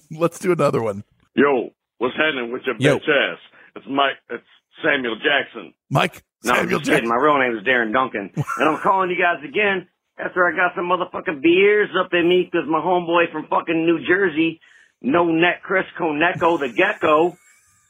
[0.11, 1.03] Let's do another one.
[1.35, 2.97] Yo, what's happening with your Yo.
[2.97, 3.39] bitch ass?
[3.75, 4.15] It's Mike.
[4.29, 4.43] It's
[4.83, 5.73] Samuel Jackson.
[5.89, 7.09] Mike No, I'm Samuel just kidding.
[7.09, 7.09] Jackson.
[7.09, 9.87] My real name is Darren Duncan, and I'm calling you guys again
[10.17, 13.99] after I got some motherfucking beers up in me because my homeboy from fucking New
[14.07, 14.61] Jersey,
[15.01, 17.35] No Net Chris Koneko the Gecko,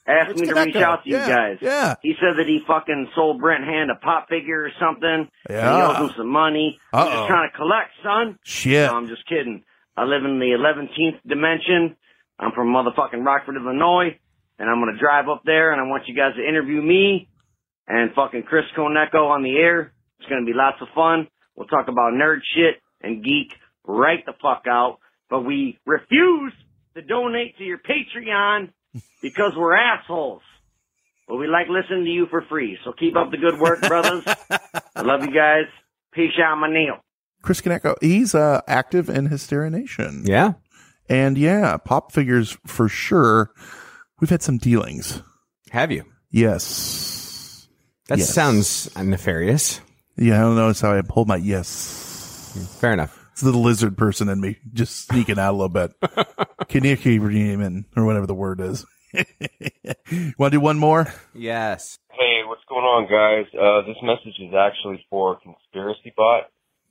[0.08, 1.58] asked me to reach out to you Yeah, guys.
[1.62, 1.96] yeah.
[2.02, 5.10] He said that he fucking sold Brent Hand a pop figure or something.
[5.10, 5.88] And he Yeah.
[5.88, 6.80] owes him some money.
[6.94, 8.38] I'm just trying to collect, son.
[8.44, 8.90] Shit.
[8.92, 9.64] No, I'm just kidding.
[9.98, 10.92] I live in the 11th
[11.26, 11.96] dimension.
[12.40, 14.18] I'm from motherfucking Rockford, Illinois,
[14.60, 17.30] and I'm gonna drive up there, and I want you guys to interview me
[17.88, 19.94] and fucking Chris Koneko on the air.
[20.20, 21.28] It's gonna be lots of fun.
[21.56, 23.54] We'll talk about nerd shit and geek
[23.86, 24.98] right the fuck out,
[25.30, 26.54] but we refuse
[26.96, 28.70] to donate to your Patreon
[29.22, 30.42] because we're assholes.
[31.28, 34.24] But we like listening to you for free, so keep up the good work, brothers.
[34.96, 35.66] I love you guys.
[36.14, 36.98] Peace out, my Neil.
[37.42, 40.24] Chris Kaneko, he's uh, active in Hysteria Nation.
[40.26, 40.54] Yeah.
[41.10, 43.52] And yeah, pop figures for sure.
[44.20, 45.22] We've had some dealings.
[45.72, 46.04] Have you?
[46.32, 47.68] Yes.
[48.08, 48.34] That Yes.
[48.34, 49.82] sounds nefarious.
[50.18, 52.78] Yeah, I don't notice how I pulled my yes.
[52.80, 53.25] Fair enough.
[53.36, 55.92] It's the lizard person in me just sneaking out a little bit.
[56.70, 58.86] Kaneki Redeeman, or whatever the word is.
[60.40, 61.14] Want to do one more?
[61.34, 62.00] Yes.
[62.12, 63.54] Hey, what's going on, guys?
[63.54, 66.44] Uh, this message is actually for Conspiracy Bot.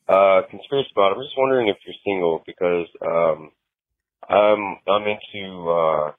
[0.06, 3.50] Uh, Conspiracy Bot, I'm just wondering if you're single because, um,
[4.28, 6.12] I'm, I'm into, uh,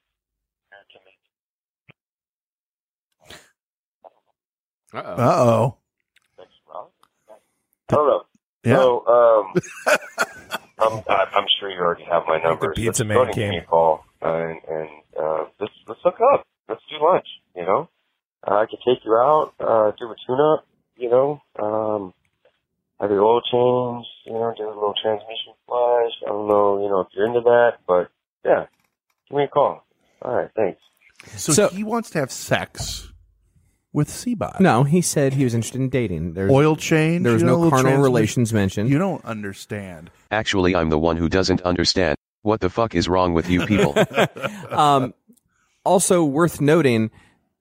[4.92, 4.98] Uh-oh.
[4.98, 5.78] Uh oh.
[7.90, 8.35] I don't know.
[8.66, 8.76] Yeah.
[8.78, 9.54] So, um,
[10.80, 12.68] I'm, I- I'm sure you already have my number.
[12.70, 13.50] the pizza so just man go ahead came.
[13.52, 14.90] me a call and, and,
[15.20, 16.46] uh, let's, let's hook up.
[16.68, 17.90] Let's do lunch, you know?
[18.46, 20.66] Uh, I could take you out, uh, do a tune-up,
[20.98, 22.14] you know, um,
[23.00, 26.12] have your oil change, you know, do a little transmission flush.
[26.26, 28.10] I don't know, you know, if you're into that, but
[28.44, 28.66] yeah,
[29.30, 29.86] give me a call.
[30.22, 30.80] All right, thanks.
[31.38, 33.12] So, So- he wants to have sex
[33.96, 34.60] with Seabot.
[34.60, 36.34] No, he said he was interested in dating.
[36.34, 37.24] There's Oil change.
[37.24, 38.90] There was you know, no carnal relations mentioned.
[38.90, 40.12] You don't understand.
[40.32, 42.18] Actually, I'm the one who doesn't understand.
[42.42, 43.96] What the fuck is wrong with you people?
[44.70, 45.14] um,
[45.84, 47.10] also worth noting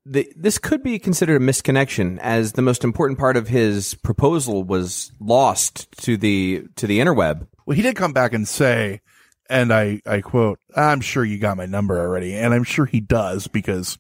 [0.06, 4.62] that this could be considered a misconnection, as the most important part of his proposal
[4.62, 7.46] was lost to the to the interweb.
[7.64, 9.00] Well, he did come back and say,
[9.48, 12.34] and I, I quote, I'm sure you got my number already.
[12.34, 13.98] And I'm sure he does because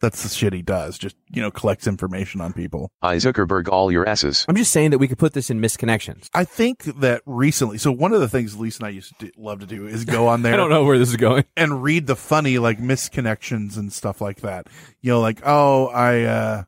[0.00, 0.98] that's the shit he does.
[0.98, 2.90] Just, you know, collects information on people.
[3.02, 4.44] I Zuckerberg all your asses.
[4.48, 6.28] I'm just saying that we could put this in misconnections.
[6.34, 9.32] I think that recently, so one of the things Lisa and I used to do,
[9.36, 10.54] love to do is go on there.
[10.54, 11.44] I don't know where this is going.
[11.56, 14.66] and read the funny like misconnections and stuff like that.
[15.00, 16.62] You know, like, oh, I, uh,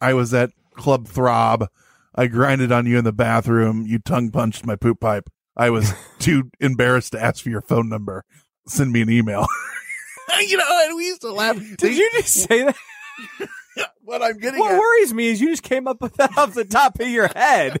[0.00, 1.68] I was at Club Throb.
[2.14, 3.86] I grinded on you in the bathroom.
[3.86, 5.30] You tongue punched my poop pipe.
[5.56, 8.24] I was too embarrassed to ask for your phone number.
[8.66, 9.46] Send me an email.
[10.48, 11.56] you know, and we used to laugh.
[11.78, 12.76] Did you just say that?
[14.02, 14.78] what I'm getting What at.
[14.78, 17.78] worries me is you just came up with that off the top of your head.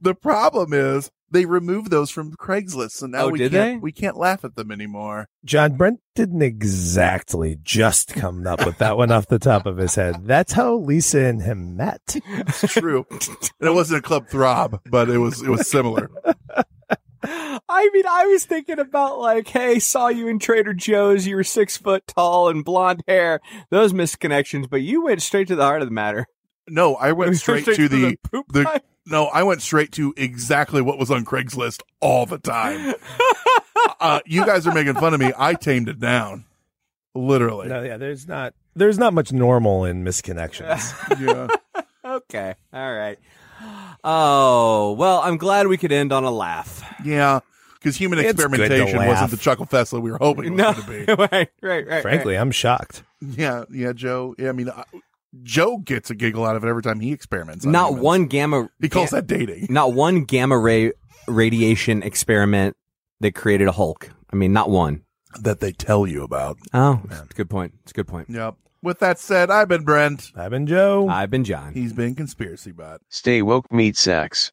[0.00, 3.82] The problem is they removed those from Craigslist, so now Oh, we did can't they?
[3.82, 5.28] we can't laugh at them anymore.
[5.44, 9.94] John Brent didn't exactly just come up with that one off the top of his
[9.94, 10.26] head.
[10.26, 12.16] That's how Lisa and him met.
[12.26, 13.06] It's true.
[13.10, 16.10] and it wasn't a club throb, but it was it was similar.
[17.22, 21.26] I mean, I was thinking about like, hey, saw you in Trader Joe's.
[21.26, 23.40] You were six foot tall and blonde hair.
[23.70, 26.26] Those misconnections, but you went straight to the heart of the matter.
[26.68, 29.92] No, I went straight, Straight to to the, the poop the no, I went straight
[29.92, 32.94] to exactly what was on Craigslist all the time.
[34.00, 35.32] uh, you guys are making fun of me.
[35.36, 36.44] I tamed it down,
[37.14, 37.68] literally.
[37.68, 40.94] No, yeah, there's not there's not much normal in misconnections.
[41.18, 41.48] Yeah.
[42.04, 43.18] Okay, all right.
[44.04, 46.84] Oh well, I'm glad we could end on a laugh.
[47.04, 47.40] Yeah,
[47.74, 50.50] because human It's good to experimentation wasn't the chuckle fest that we were hoping it
[50.62, 51.12] was going to be.
[51.32, 52.02] right, right, right.
[52.02, 53.02] Frankly, I'm shocked.
[53.20, 54.34] Yeah, yeah, Joe.
[54.38, 54.84] Yeah, I mean, I,
[55.42, 57.66] Joe gets a giggle out of it every time he experiments.
[57.66, 58.04] on not humans.
[58.04, 58.70] one gamma.
[58.80, 59.66] He calls ga- that dating.
[59.70, 60.92] Not one gamma ray
[61.26, 62.76] radiation experiment
[63.20, 64.10] that created a Hulk.
[64.32, 65.02] I mean, not one.
[65.40, 66.56] That they tell you about.
[66.72, 67.74] Oh, that's a good point.
[67.82, 68.30] It's a good point.
[68.30, 68.54] Yep.
[68.80, 70.30] With that said, I've been Brent.
[70.36, 71.08] I've been Joe.
[71.08, 71.74] I've been John.
[71.74, 73.00] He's been conspiracy bot.
[73.08, 74.52] Stay woke, meat sacks.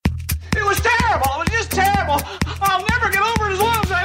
[0.55, 1.27] It was terrible.
[1.35, 2.19] It was just terrible.
[2.59, 4.03] I'll never get over it as long as I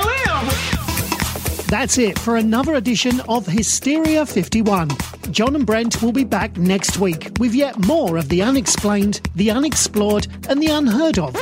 [1.55, 1.67] live.
[1.69, 4.91] That's it for another edition of Hysteria 51.
[5.31, 9.51] John and Brent will be back next week with yet more of the unexplained, the
[9.51, 11.35] unexplored, and the unheard of.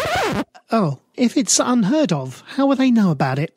[0.70, 3.57] Oh, if it's unheard of, how will they know about it?